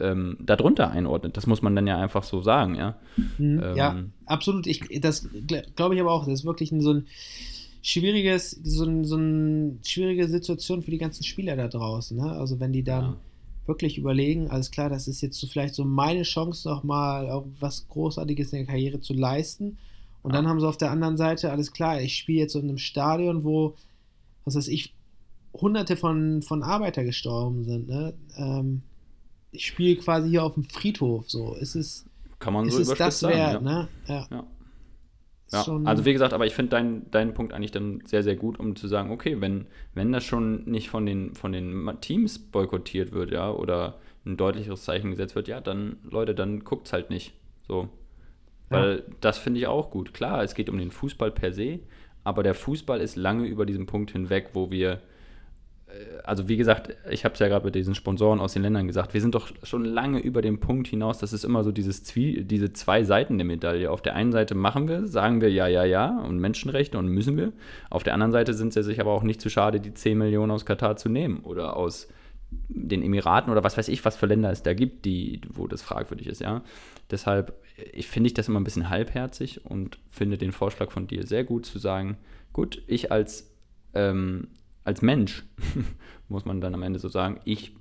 [0.00, 1.36] ähm, darunter einordnet.
[1.36, 2.96] Das muss man dann ja einfach so sagen, ja.
[3.16, 4.66] Mhm, ähm, ja, absolut.
[4.66, 5.28] Ich, das
[5.76, 6.24] glaube ich aber auch.
[6.24, 7.06] Das ist wirklich ein, so ein
[7.82, 12.16] schwieriges, so, ein, so eine schwierige Situation für die ganzen Spieler da draußen.
[12.16, 12.30] Ne?
[12.32, 13.16] Also wenn die dann, ja.
[13.66, 18.52] wirklich überlegen, alles klar, das ist jetzt so vielleicht so meine Chance, nochmal was Großartiges
[18.52, 19.78] in der Karriere zu leisten.
[20.28, 22.78] Und dann haben sie auf der anderen Seite, alles klar, ich spiele jetzt in einem
[22.78, 23.74] Stadion, wo,
[24.44, 24.94] was weiß ich,
[25.54, 27.88] hunderte von, von Arbeiter gestorben sind.
[27.88, 28.14] Ne?
[28.36, 28.82] Ähm,
[29.50, 31.54] ich spiele quasi hier auf dem Friedhof, so.
[31.54, 32.04] Ist es,
[32.38, 33.60] Kann man ist so es das sagen, wert, ja.
[33.60, 33.88] ne?
[34.06, 34.26] Ja.
[34.30, 34.44] Ja.
[35.50, 38.36] Ja, schon- also wie gesagt, aber ich finde deinen deinen Punkt eigentlich dann sehr, sehr
[38.36, 42.38] gut, um zu sagen, okay, wenn, wenn das schon nicht von den, von den Teams
[42.38, 47.08] boykottiert wird, ja, oder ein deutlicheres Zeichen gesetzt wird, ja, dann, Leute, dann guckt's halt
[47.08, 47.32] nicht.
[47.66, 47.88] So.
[48.70, 50.12] Weil das finde ich auch gut.
[50.12, 51.80] Klar, es geht um den Fußball per se,
[52.24, 55.00] aber der Fußball ist lange über diesen Punkt hinweg, wo wir
[56.24, 59.14] also wie gesagt, ich habe es ja gerade mit diesen Sponsoren aus den Ländern gesagt,
[59.14, 62.44] wir sind doch schon lange über den Punkt hinaus, das ist immer so dieses Zwie
[62.44, 63.90] diese zwei Seiten der Medaille.
[63.90, 67.36] Auf der einen Seite machen wir, sagen wir ja, ja, ja und Menschenrechte und müssen
[67.36, 67.52] wir.
[67.88, 70.50] Auf der anderen Seite sind sie sich aber auch nicht zu schade, die 10 Millionen
[70.50, 72.08] aus Katar zu nehmen oder aus
[72.50, 75.82] den Emiraten oder was weiß ich, was für Länder es da gibt, die, wo das
[75.82, 76.62] fragwürdig ist, ja.
[77.10, 77.54] Deshalb
[77.92, 81.44] ich, finde ich das immer ein bisschen halbherzig und finde den Vorschlag von dir sehr
[81.44, 82.16] gut zu sagen,
[82.52, 83.54] gut, ich als
[83.94, 84.48] ähm,
[84.84, 85.44] als Mensch,
[86.28, 87.72] muss man dann am Ende so sagen, ich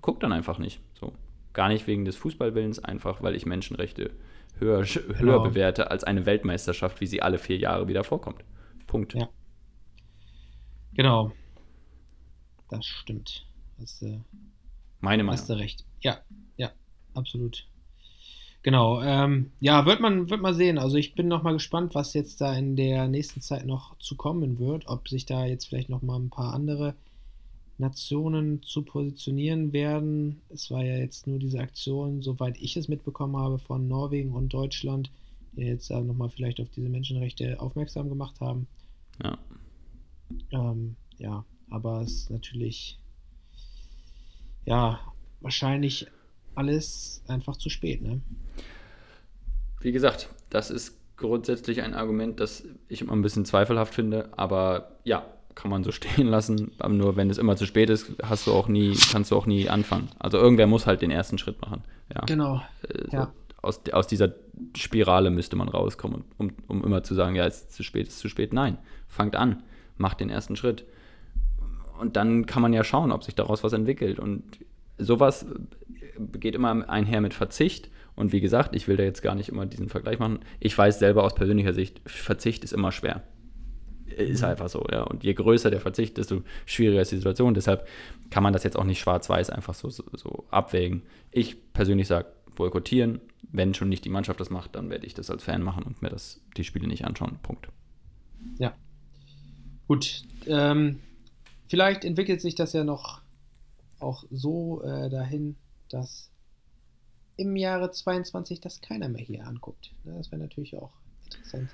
[0.00, 0.80] gucke dann einfach nicht.
[0.94, 1.12] So.
[1.52, 4.10] Gar nicht wegen des Fußballwillens, einfach weil ich Menschenrechte
[4.58, 5.42] höher, höher Genau.
[5.42, 8.44] bewerte als eine Weltmeisterschaft, wie sie alle vier Jahre wieder vorkommt.
[8.86, 9.14] Punkt.
[9.14, 9.28] Ja.
[10.94, 11.32] Genau.
[12.70, 13.46] Das stimmt.
[13.80, 14.18] Hast, äh,
[15.00, 15.32] Meine Meinung.
[15.32, 15.84] hast du recht.
[16.00, 16.18] Ja,
[16.56, 16.70] ja,
[17.14, 17.66] absolut.
[18.62, 19.00] Genau.
[19.02, 20.78] Ähm, ja, wird man, wird man sehen.
[20.78, 24.16] Also ich bin noch mal gespannt, was jetzt da in der nächsten Zeit noch zu
[24.16, 24.88] kommen wird.
[24.88, 26.94] Ob sich da jetzt vielleicht noch mal ein paar andere
[27.78, 30.40] Nationen zu positionieren werden.
[30.48, 34.52] Es war ja jetzt nur diese Aktion, soweit ich es mitbekommen habe, von Norwegen und
[34.52, 35.10] Deutschland,
[35.52, 38.66] die jetzt äh, noch mal vielleicht auf diese Menschenrechte aufmerksam gemacht haben.
[39.22, 39.38] Ja.
[40.50, 42.98] Ähm, ja, aber es ist natürlich,
[44.68, 45.00] ja,
[45.40, 46.06] wahrscheinlich
[46.54, 48.20] alles einfach zu spät, ne?
[49.80, 54.96] Wie gesagt, das ist grundsätzlich ein Argument, das ich immer ein bisschen zweifelhaft finde, aber
[55.04, 56.72] ja, kann man so stehen lassen.
[56.78, 59.46] Aber nur wenn es immer zu spät ist, hast du auch nie, kannst du auch
[59.46, 60.08] nie anfangen.
[60.18, 61.82] Also irgendwer muss halt den ersten Schritt machen.
[62.14, 62.22] Ja.
[62.26, 62.62] Genau.
[62.88, 63.32] Äh, Ja.
[63.62, 64.34] aus, aus dieser
[64.76, 68.14] Spirale müsste man rauskommen, um, um immer zu sagen, ja, es ist zu spät, es
[68.14, 68.52] ist zu spät.
[68.52, 69.62] Nein, fangt an,
[69.96, 70.84] macht den ersten Schritt.
[71.98, 74.18] Und dann kann man ja schauen, ob sich daraus was entwickelt.
[74.18, 74.44] Und
[74.98, 75.46] sowas
[76.38, 77.90] geht immer einher mit Verzicht.
[78.14, 80.40] Und wie gesagt, ich will da jetzt gar nicht immer diesen Vergleich machen.
[80.58, 83.22] Ich weiß selber aus persönlicher Sicht, Verzicht ist immer schwer.
[84.16, 85.02] Ist einfach so, ja.
[85.02, 87.54] Und je größer der Verzicht, desto schwieriger ist die Situation.
[87.54, 87.86] Deshalb
[88.30, 91.02] kann man das jetzt auch nicht schwarz-weiß einfach so, so, so abwägen.
[91.30, 92.26] Ich persönlich sage,
[92.56, 93.20] boykottieren.
[93.50, 96.02] Wenn schon nicht die Mannschaft das macht, dann werde ich das als Fan machen und
[96.02, 97.38] mir das, die Spiele nicht anschauen.
[97.42, 97.68] Punkt.
[98.58, 98.74] Ja.
[99.86, 100.22] Gut.
[100.46, 100.98] Ähm,
[101.68, 103.20] vielleicht entwickelt sich das ja noch
[104.00, 105.56] auch so äh, dahin,
[105.90, 106.30] dass
[107.36, 109.92] im Jahre 22 das keiner mehr hier anguckt.
[110.04, 110.92] Ne, Das wäre natürlich auch
[111.24, 111.70] interessant.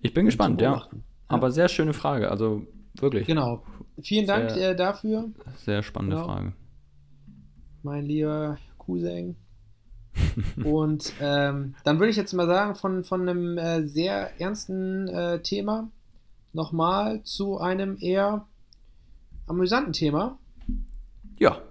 [0.00, 0.88] Ich bin gespannt, ja.
[1.28, 2.30] Aber sehr schöne Frage.
[2.30, 3.26] Also wirklich.
[3.26, 3.62] Genau.
[4.02, 5.30] Vielen Dank Sehr- äh, dafür,
[5.64, 6.26] Sehr spannende Genau.
[6.28, 6.52] Frage.
[7.82, 9.36] mein lieber Cousin.
[10.64, 15.40] Und ähm, dann würde ich jetzt mal sagen, von, von einem äh, sehr ernsten äh,
[15.42, 15.90] Thema
[16.52, 18.46] nochmal zu einem eher
[19.48, 20.38] amüsanten Thema.
[21.38, 21.62] Ja,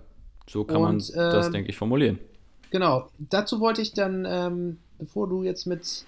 [0.47, 2.19] so kann man Und, das, ähm, denke ich, formulieren.
[2.71, 6.05] Genau, dazu wollte ich dann, ähm, bevor du jetzt mit,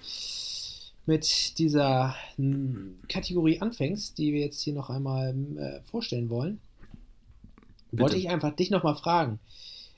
[1.06, 6.60] mit dieser mm, Kategorie anfängst, die wir jetzt hier noch einmal äh, vorstellen wollen,
[7.90, 8.02] Bitte.
[8.02, 9.40] wollte ich einfach dich nochmal fragen.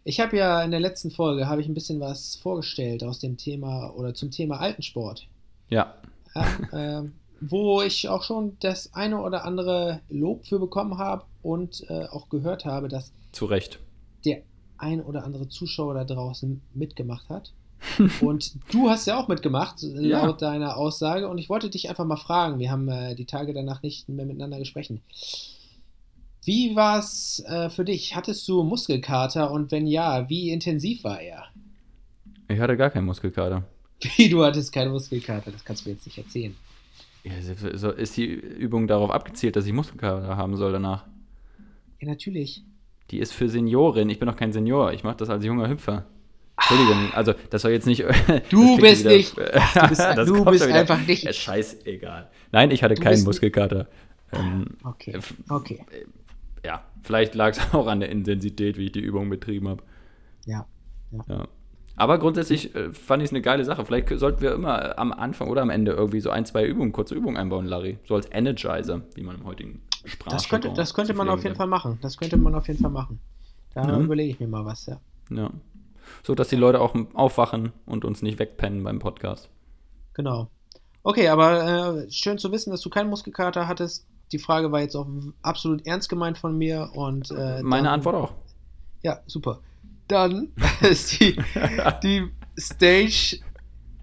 [0.05, 3.37] Ich habe ja in der letzten Folge habe ich ein bisschen was vorgestellt aus dem
[3.37, 5.29] Thema oder zum Thema Altensport.
[5.69, 5.95] Ja,
[6.35, 7.13] Ja, ähm,
[7.51, 12.29] wo ich auch schon das eine oder andere Lob für bekommen habe und äh, auch
[12.29, 13.79] gehört habe, dass zu Recht.
[14.25, 14.43] der
[14.79, 17.53] ein oder andere Zuschauer da draußen mitgemacht hat.
[18.21, 20.25] Und du hast ja auch mitgemacht, Ja.
[20.25, 21.29] laut deiner Aussage.
[21.29, 24.25] Und ich wollte dich einfach mal fragen, wir haben äh, die Tage danach nicht mehr
[24.25, 25.01] miteinander gesprochen.
[26.45, 28.15] Wie war es äh, für dich?
[28.17, 31.45] Hattest du Muskelkater und wenn ja, wie intensiv war er?
[32.49, 33.65] Ich hatte gar keinen Muskelkater.
[34.17, 36.57] Wie, du hattest keine Muskelkater, das kannst du mir jetzt nicht erzählen.
[37.25, 41.07] Ja, ist die Übung darauf abgezielt, dass ich Muskelkater haben soll danach?
[42.01, 42.65] Ja, natürlich.
[43.11, 44.11] Die ist für Seniorin.
[44.11, 44.93] Ich bin doch kein Senior.
[44.93, 46.07] Ich mache das als junger Hüpfer.
[46.57, 48.01] Entschuldigung, also das soll jetzt nicht.
[48.51, 51.23] Du bist wieder- nicht- Du bist, du bist einfach nicht.
[51.25, 52.31] Ja, scheißegal.
[52.51, 53.89] Nein, ich hatte Du keinen Muskelkater.
[54.33, 55.19] Ähm, Okay,
[55.49, 55.85] okay.
[56.65, 59.83] ja, vielleicht lag es auch an der Intensität, wie ich die Übung betrieben habe.
[60.47, 60.67] Ja.
[61.29, 61.47] Ja.
[61.97, 63.85] Aber grundsätzlich äh, fand ich es eine geile Sache.
[63.85, 66.93] Vielleicht sollten wir immer äh, am Anfang oder am Ende irgendwie so ein, zwei Übungen,
[66.93, 67.99] kurze Übungen einbauen, Larry.
[68.09, 71.55] So als Energizer, wie man im heutigen Sprachjargon Das könnte, das könnte man auf jeden.
[71.55, 71.99] Fall machen.
[72.01, 73.21] Das könnte man auf jeden Fall machen.
[73.75, 73.99] Da Ja.
[73.99, 75.01] überlege ich mir mal was, ja.
[75.31, 75.51] Ja.
[76.23, 79.49] So, dass die Leute auch aufwachen und uns nicht wegpennen beim Podcast.
[80.15, 80.49] Genau.
[81.05, 84.07] Okay, aber äh, schön zu wissen, dass du keinen Muskelkater hattest.
[84.31, 85.07] Die Frage war jetzt auch
[85.43, 88.33] absolut ernst gemeint von mir und äh, Meine dann- Antwort auch.
[89.03, 89.61] Ja, super.
[90.13, 90.53] Dann
[90.83, 91.35] ist die,
[92.03, 93.39] die Stage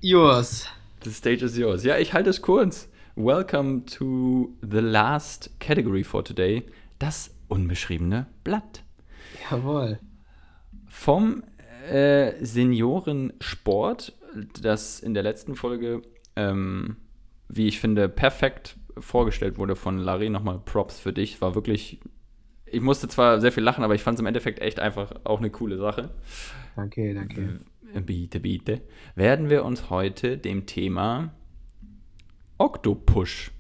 [0.02, 0.68] yours.
[1.04, 1.84] The stage is yours.
[1.84, 2.90] Ja, ich halte es kurz.
[3.16, 6.64] Welcome to the last category for today.
[6.98, 8.82] Das unbeschriebene Blatt.
[9.52, 10.00] Jawohl.
[10.88, 11.44] Vom
[11.88, 14.14] äh, Seniorensport,
[14.64, 16.02] das in der letzten Folge,
[16.36, 16.96] ähm,
[17.50, 20.32] wie ich finde, perfekt vorgestellt wurde von Larry.
[20.32, 21.40] Nochmal Props für dich.
[21.40, 22.00] War wirklich.
[22.72, 25.40] Ich musste zwar sehr viel lachen, aber ich fand es im Endeffekt echt einfach auch
[25.40, 26.10] eine coole Sache.
[26.76, 27.60] Danke, danke.
[27.94, 28.82] Äh, Biete, biete.
[29.16, 31.34] Werden wir uns heute dem Thema
[32.58, 33.52] Octopush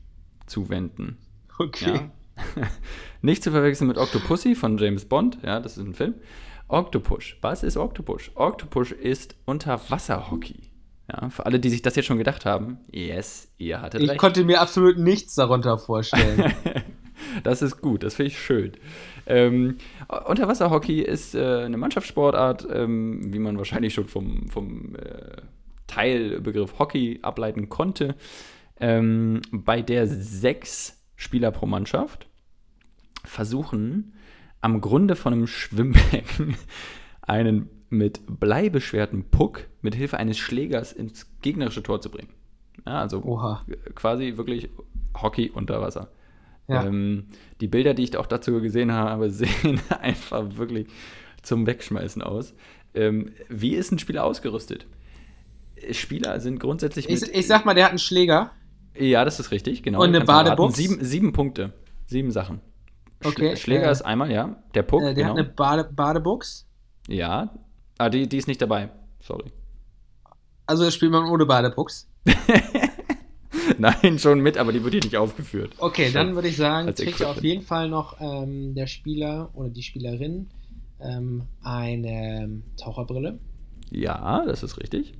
[0.45, 1.17] zuwenden.
[1.57, 1.93] Okay.
[1.93, 2.11] Ja.
[3.21, 6.15] Nicht zu verwechseln mit Octopussy von James Bond, ja, das ist ein Film.
[6.67, 7.37] Octopush.
[7.41, 8.31] Was ist Octopush?
[8.35, 10.69] Octopush ist Unterwasserhockey.
[11.11, 14.19] Ja, für alle, die sich das jetzt schon gedacht haben, yes, ihr hattet Ich recht.
[14.19, 16.53] konnte mir absolut nichts darunter vorstellen.
[17.43, 18.71] Das ist gut, das finde ich schön.
[19.25, 19.77] Ähm,
[20.25, 25.41] Unterwasserhockey ist äh, eine Mannschaftssportart, ähm, wie man wahrscheinlich schon vom, vom äh,
[25.87, 28.15] Teilbegriff Hockey ableiten konnte,
[28.79, 32.27] ähm, bei der sechs Spieler pro Mannschaft
[33.25, 34.13] versuchen,
[34.61, 36.55] am Grunde von einem Schwimmbecken
[37.21, 42.29] einen mit Blei beschwerten Puck mit Hilfe eines Schlägers ins gegnerische Tor zu bringen.
[42.85, 43.65] Ja, also Oha.
[43.95, 44.69] quasi wirklich
[45.19, 46.11] Hockey unter Wasser.
[46.69, 46.85] Ja.
[46.85, 47.25] Ähm,
[47.61, 50.87] die Bilder, die ich auch dazu gesehen habe, sehen einfach wirklich
[51.41, 52.53] zum Wegschmeißen aus.
[52.93, 54.85] Ähm, wie ist ein Spieler ausgerüstet?
[55.91, 58.51] Spieler sind grundsätzlich Ich, ich sag mal, der hat einen Schläger.
[58.95, 60.01] ja, das ist richtig, genau.
[60.01, 60.25] Und eine.
[60.25, 60.75] Badebox?
[60.75, 61.73] Sieben, sieben Punkte.
[62.07, 62.61] Sieben Sachen.
[63.23, 64.61] Okay, Schläger äh, ist einmal, ja.
[64.73, 65.29] Der Puck, Äh, der genau.
[65.29, 66.67] hat eine Bade Badebuchs.
[67.07, 67.53] ja.
[68.01, 68.91] Ah, die, die ist nicht dabei.
[69.21, 69.51] Sorry.
[70.65, 72.09] Also spielt man ohne Badebuchs.
[73.77, 75.73] Nein, schon mit, aber die wird hier nicht aufgeführt.
[75.77, 77.43] Okay, dann würde ich sagen, Als trägt auf Equipment.
[77.43, 80.47] jeden Fall noch ähm, der Spieler oder die Spielerin
[80.99, 83.39] ähm, eine Taucherbrille,
[83.91, 85.13] Ja, das ist richtig.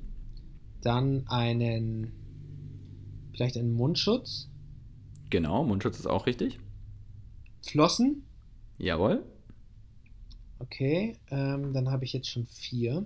[0.82, 2.12] dann einen,
[3.34, 4.48] vielleicht einen Mundschutz,
[5.30, 6.58] Genau, Mundschutz ist auch richtig.
[7.62, 8.24] Flossen.
[8.78, 9.22] Jawohl.
[10.58, 13.04] Okay, ähm, dann habe ich jetzt schon vier.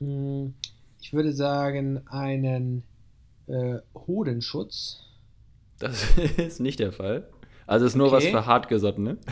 [0.00, 0.54] Hm,
[1.00, 2.84] ich würde sagen, einen
[3.46, 5.02] äh, Hodenschutz.
[5.78, 7.28] Das ist nicht der Fall.
[7.66, 8.32] Also ist nur was Okay.
[8.32, 9.18] für Hartgesottene.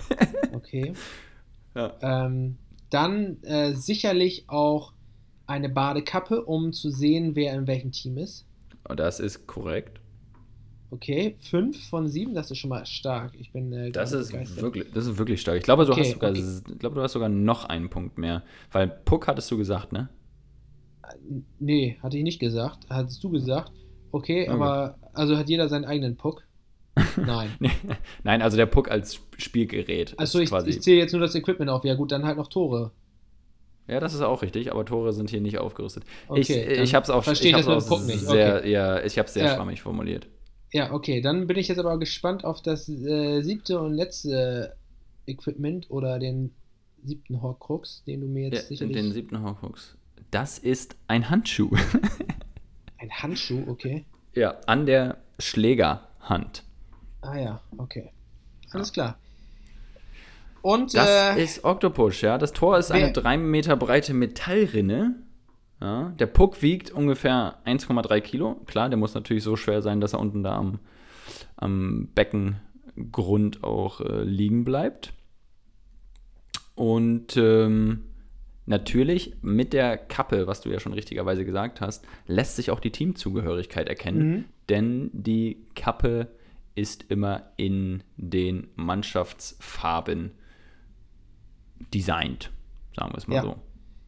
[0.54, 0.92] Okay.
[1.74, 1.94] Ja.
[2.00, 2.56] Ähm,
[2.90, 4.92] dann äh, sicherlich auch
[5.46, 8.46] eine Badekappe, um zu sehen, wer in welchem Team ist.
[8.96, 10.00] Das ist korrekt.
[10.90, 13.34] Okay, fünf von sieben, das ist schon mal stark.
[13.36, 14.62] Ich bin äh, Das ist begeistert.
[14.62, 15.56] wirklich, das ist wirklich stark.
[15.56, 16.44] Ich glaube, du Okay, hast sogar, okay.
[16.70, 18.44] ich glaube, du hast sogar noch einen Punkt mehr.
[18.70, 20.08] Weil Puck hattest du gesagt, ne?
[21.58, 22.86] Nee, hatte ich nicht gesagt.
[22.88, 23.72] Hattest du gesagt?
[24.14, 26.44] Okay, Na aber also hat jeder seinen eigenen Puck?
[27.16, 27.50] Nein.
[28.22, 30.14] Nein, also der Puck als Spielgerät.
[30.16, 31.84] Achso, ich, ich zähle jetzt nur das Equipment auf.
[31.84, 32.92] Ja gut, dann halt noch Tore.
[33.88, 36.04] ja, das ist auch richtig, aber Tore sind hier nicht aufgerüstet.
[36.28, 36.40] Okay,
[36.74, 38.20] ich ich habe es auch, verstehe ich hab's das auch Puck nicht.
[38.20, 39.54] sehr, ja, ich habe es sehr Ja.
[39.56, 40.28] schwammig formuliert.
[40.72, 44.76] Ja, okay, dann bin ich jetzt aber gespannt auf das äh, siebte und letzte
[45.26, 46.52] Equipment oder den
[47.02, 48.96] siebten Horcrux, den du mir Ja, jetzt sicherlich...
[48.96, 49.96] den siebten Horcrux.
[50.30, 51.70] Das ist ein Handschuh.
[53.04, 54.06] Ein Handschuh, okay.
[54.32, 56.62] ja, an der Schlägerhand.
[57.20, 58.10] Ah ja, okay.
[58.70, 59.18] Alles klar.
[60.62, 62.38] Und Das äh, ist Octopush, ja.
[62.38, 65.16] Das Tor ist eine wer- 3 Meter breite Metallrinne.
[65.82, 66.14] Ja.
[66.18, 68.54] Der Puck wiegt ungefähr 1,3 Kilo.
[68.64, 70.78] Klar, der muss natürlich so schwer sein, dass er unten da am,
[71.56, 75.12] am Beckengrund auch äh, liegen bleibt.
[76.74, 78.04] Und ähm,
[78.66, 82.90] natürlich mit der Kappe, was du ja schon richtigerweise gesagt hast, lässt sich auch die
[82.90, 84.28] Teamzugehörigkeit erkennen.
[84.30, 84.44] Mhm.
[84.68, 86.28] Denn die Kappe
[86.74, 90.32] ist immer in den Mannschaftsfarben
[91.92, 92.50] designt,
[92.96, 93.42] sagen wir es mal Ja.
[93.42, 93.56] so.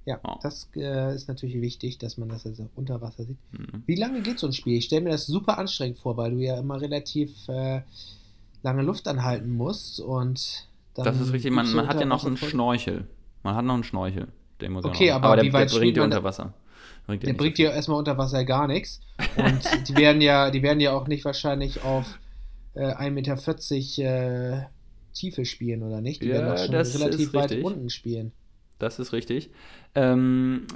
[0.07, 0.39] ja, Oh.
[0.43, 3.37] das äh, ist natürlich wichtig, dass man das auch unter Wasser sieht.
[3.53, 3.83] Mhm.
[3.87, 4.79] Wie lange geht so ein Spiel?
[4.79, 7.83] Ich stelle mir das super anstrengend vor, weil du ja immer relativ äh,
[8.63, 12.37] lange Luft anhalten musst und dann Das ist richtig, man, man hat ja noch einen
[12.37, 13.07] Schnorchel.
[13.43, 14.29] Man hat noch einen Schnorchel.
[14.61, 16.55] Den muss Okay, noch, aber der, wie weit der bringt dir unter Wasser.
[17.07, 19.01] Bringt Der bringt so dir erstmal unter Wasser gar nichts.
[19.37, 22.19] Und die werden ja, die werden ja auch nicht wahrscheinlich auf
[22.75, 24.67] äh, 1,40 Meter äh,
[25.13, 26.23] Tiefe spielen, oder nicht?
[26.23, 27.65] Die Ja, werden auch schon das relativ ist weit richtig.
[27.65, 28.33] unten spielen.
[28.79, 29.51] Das ist richtig.
[29.95, 30.67] Ähm,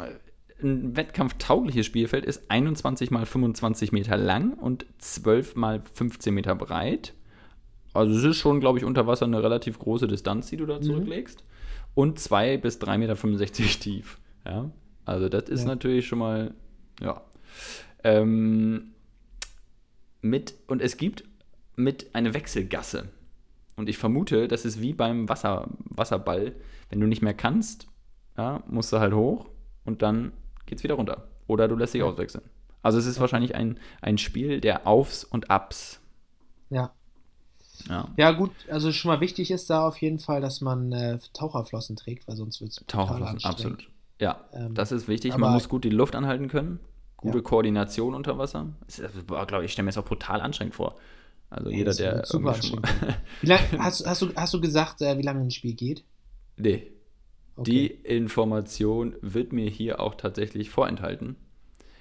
[0.62, 7.14] ein wettkampftaugliches Spielfeld ist 21 mal 25 Meter lang und 12 mal 15 Meter breit.
[7.92, 10.78] Also es ist schon, glaube ich, unter Wasser eine relativ große Distanz, die du da
[10.78, 10.82] Mhm.
[11.94, 14.18] Und 2 bis 3,65 Meter tief.
[14.46, 14.70] Ja,
[15.04, 15.66] also das ist Ja.
[15.68, 16.54] natürlich schon mal,
[17.00, 17.20] ja.
[18.04, 18.92] Ähm,
[20.22, 21.24] mit, und es gibt
[21.76, 23.08] mit eine Wechselgasse.
[23.76, 26.54] Und ich vermute, das ist wie beim Wasser, Wasserball.
[26.90, 27.86] Wenn du nicht mehr kannst,
[28.36, 29.48] ja, musst du halt hoch
[29.84, 30.32] und dann
[30.66, 31.28] geht's wieder runter.
[31.46, 32.06] Oder du lässt dich Ja.
[32.06, 32.44] auswechseln.
[32.82, 36.00] Also es ist wahrscheinlich ein, ein Spiel der Aufs und Abs.
[36.70, 36.92] Ja.
[37.88, 38.08] Ja.
[38.16, 41.96] Ja, gut, also schon mal wichtig ist da auf jeden Fall, dass man äh, Taucherflossen
[41.96, 43.88] trägt, weil sonst wird es Taucherflossen, absolut.
[44.20, 45.36] Ja, Ähm, das ist wichtig.
[45.36, 46.80] Man muss gut die Luft anhalten können.
[47.16, 47.42] Gute Ja.
[47.42, 48.68] Koordination unter Wasser.
[48.86, 50.96] Das ist, glaube ich, stelle mir das auch brutal anstrengend vor.
[51.50, 52.82] Also Ey, jeder, der super irgendwie schon anstrengend.
[52.84, 56.04] mal, Wie lang, hast, hast, du, hast du gesagt, äh, wie lange ein Spiel geht?
[56.56, 56.92] Nee,
[57.56, 57.72] Okay.
[57.72, 61.36] die Information wird mir hier auch tatsächlich vorenthalten.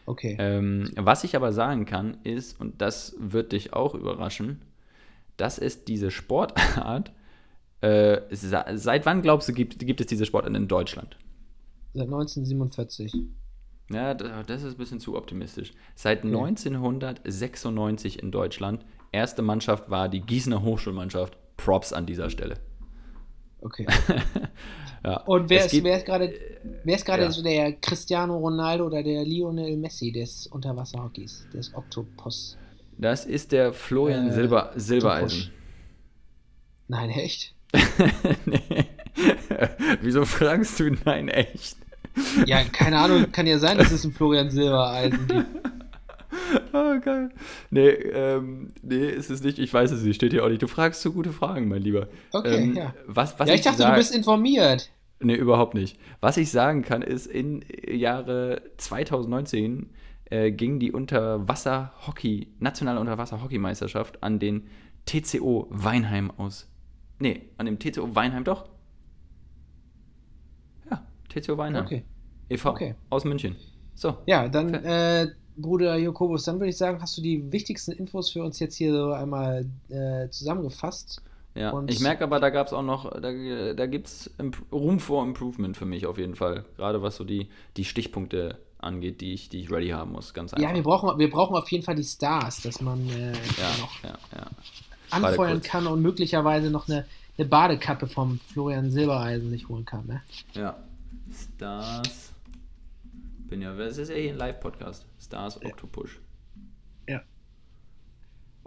[0.06, 0.40] okay.
[0.40, 4.62] Ähm, was ich aber sagen kann, ist, und das wird dich auch überraschen,
[5.40, 7.12] dass es diese Sportart,
[7.82, 11.18] äh, se- seit wann glaubst du, gibt, gibt es diese Sportart in Deutschland?
[11.94, 13.14] Seit 1947.
[13.92, 15.72] Ja, da- das ist ein bisschen zu optimistisch.
[15.96, 16.36] Seit Okay.
[16.36, 18.86] 1996 in Deutschland.
[19.12, 21.38] Erste Mannschaft war die Gießener Hochschulmannschaft.
[21.58, 22.58] Props an dieser Stelle.
[23.62, 23.86] Okay.
[25.02, 26.34] Ja, Und wer ist, wer ist gerade
[26.84, 27.32] wer ist gerade ja.
[27.32, 32.58] so der Cristiano Ronaldo oder der Lionel Messi des Unterwasserhockeys, des Octopus?
[33.02, 35.52] Das ist der Florian Äh, Silber, Silbereisen.
[36.90, 37.56] Nein, echt?
[38.46, 38.86] nee.
[40.02, 41.78] Wieso fragst du nein echt?
[42.46, 45.46] Ja, keine Ahnung, kann ja sein, dass es ein Florian Silbereisen gibt.
[46.74, 47.30] Oh, geil.
[47.70, 49.60] Nee, ähm, nee, ist es nicht.
[49.60, 50.16] Ich weiß es nicht.
[50.16, 50.62] Steht hier auch nicht.
[50.62, 52.08] Du fragst so gute Fragen, mein Lieber.
[52.32, 52.94] Okay, ähm, ja.
[53.08, 54.90] Was, was ja, ich dachte, sag- du bist informiert.
[55.20, 56.00] Nee, überhaupt nicht.
[56.22, 59.90] Was ich sagen kann, ist, in Jahre 2019
[60.30, 64.68] äh, ging die Unterwasser-Hockey, nationale Unterwasser-Hockeymeisterschaft an den
[65.06, 66.68] TCO Weinheim aus.
[67.20, 68.70] Nee, an dem TCO Weinheim doch.
[70.90, 71.84] Ja, TCO Weinheim.
[71.86, 72.04] Okay.
[72.50, 72.70] e.V.
[72.70, 72.96] Okay.
[73.10, 73.56] aus München.
[73.96, 74.18] So.
[74.26, 75.28] Ja, dann, äh,
[75.58, 78.94] Bruder Jakobus, dann würde ich sagen, hast du die wichtigsten Infos für uns jetzt hier
[78.94, 81.22] so einmal äh, zusammengefasst.
[81.56, 84.34] Ja, Und- ich merke aber, da gab es auch noch, da, da gibt es
[84.72, 86.64] Room for Improvement für mich auf jeden Fall.
[86.78, 90.34] Gerade was so die, die Stichpunkte angeht, die ich, die ich ready haben muss.
[90.34, 90.68] Ganz einfach.
[90.68, 94.04] Ja, wir brauchen, wir brauchen auf jeden Fall die Stars, dass man äh, ja, noch
[94.04, 94.48] ja, ja.
[95.10, 97.06] anfeuern kann und möglicherweise noch eine,
[97.38, 100.06] eine Badekappe vom Florian Silbereisen sich holen kann.
[100.08, 100.22] Ne?
[100.54, 100.78] Ja.
[101.32, 102.34] Stars.
[103.50, 105.06] Bin ja, das ist ja hier ein Live-Podcast.
[105.20, 106.20] Stars Octopush.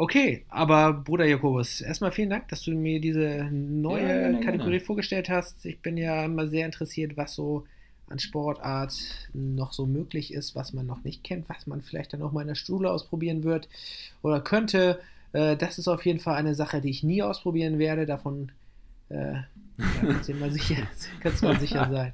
[0.02, 5.28] Okay, aber Bruder Jakobus, erstmal vielen Dank, dass du mir diese neue Ja, Kategorie vorgestellt
[5.28, 5.66] hast.
[5.66, 7.64] Ich bin ja immer sehr interessiert, was so
[8.12, 8.94] an Sportart
[9.32, 12.42] noch so möglich ist, was man noch nicht kennt, was man vielleicht dann auch mal
[12.42, 13.68] in der Schule ausprobieren wird
[14.22, 15.00] oder könnte.
[15.32, 18.06] Äh, das ist auf jeden Fall eine Sache, die ich nie ausprobieren werde.
[18.06, 18.52] Davon
[19.08, 19.44] äh, ja,
[20.00, 20.76] kannst du mal sicher,
[21.20, 22.12] kannst du mal sicher sein.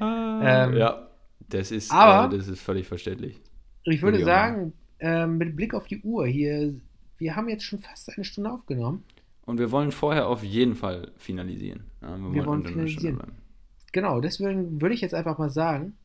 [0.00, 1.06] Ähm, ja,
[1.48, 3.36] das ist, aber- äh, das ist völlig verständlich.
[3.84, 6.74] Ich würde sagen, ähm, mit Blick auf die Uhr hier,
[7.18, 9.04] wir haben jetzt schon fast eine Stunde aufgenommen.
[9.46, 11.84] Und wir wollen vorher auf jeden Fall finalisieren.
[12.02, 13.39] Ja, Wir wollen unter einer Stunde finalisieren.
[13.92, 15.96] Genau, deswegen würde ich jetzt einfach mal sagen,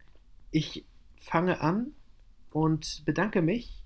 [0.52, 0.84] ich
[1.20, 1.88] fange an
[2.52, 3.84] und bedanke mich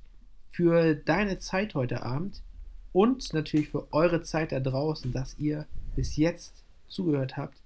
[0.52, 2.42] für deine Zeit heute Abend
[2.94, 7.58] und natürlich für eure Zeit da draußen, dass ihr bis jetzt zugehört habt.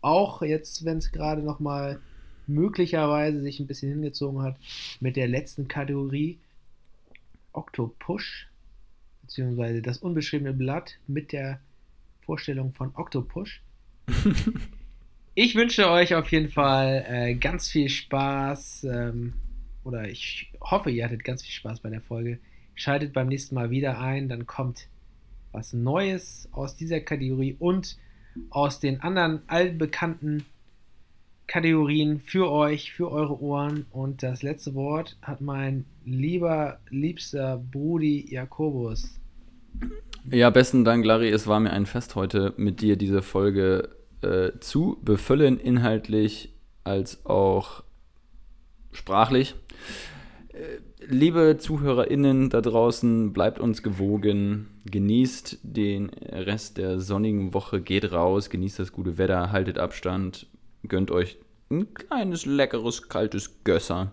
[0.00, 2.00] Auch jetzt, wenn es gerade noch mal
[2.46, 4.56] möglicherweise sich ein bisschen hingezogen hat
[5.00, 6.38] mit der letzten Kategorie
[7.52, 8.48] Octopush,
[9.22, 11.60] beziehungsweise das unbeschriebene Blatt mit der
[12.22, 13.62] Vorstellung von Octopush.
[15.40, 18.88] Ich wünsche euch auf jeden Fall äh, ganz viel Spaß.
[18.90, 19.34] Ähm,
[19.84, 22.40] oder ich hoffe, ihr hattet ganz viel Spaß bei der Folge.
[22.74, 24.88] Schaltet beim nächsten Mal wieder ein, dann kommt
[25.52, 27.98] was Neues aus dieser Kategorie und
[28.50, 30.44] aus den anderen altbekannten
[31.46, 33.86] Kategorien für euch, für eure Ohren.
[33.92, 39.20] Und das letzte Wort hat mein lieber, liebster Brudi Jakobus.
[40.32, 41.28] Ja, besten Dank, Larry.
[41.28, 46.52] Es war mir ein Fest heute mit dir diese Folge äh, zu befüllen, inhaltlich
[46.84, 47.82] als auch
[48.92, 49.54] sprachlich.
[50.48, 58.12] Äh, liebe ZuhörerInnen da draußen, bleibt uns gewogen, genießt den Rest der sonnigen Woche, geht
[58.12, 60.46] raus, genießt das gute Wetter, haltet Abstand,
[60.86, 61.38] gönnt euch
[61.70, 64.12] ein kleines, leckeres, kaltes Gösser.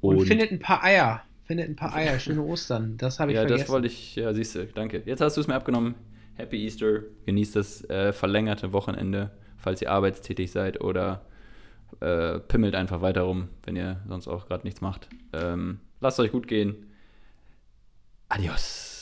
[0.00, 1.22] Und, findet ein paar Eier.
[1.44, 2.18] Findet ein paar Eier.
[2.18, 2.96] Schöne Ostern.
[2.96, 3.60] Das habe ich ja, vergessen.
[3.60, 5.02] das wollte ich, ja, siehst du, danke.
[5.04, 5.94] Jetzt hast du es mir abgenommen.
[6.36, 7.00] Happy Easter.
[7.26, 11.24] Genießt das äh, verlängerte Wochenende, falls ihr arbeitstätig seid oder
[12.00, 15.08] äh, pimmelt einfach weiter rum, wenn ihr sonst auch gerade nichts macht.
[15.32, 16.90] Ähm, lasst euch gut gehen.
[18.28, 18.93] Adios.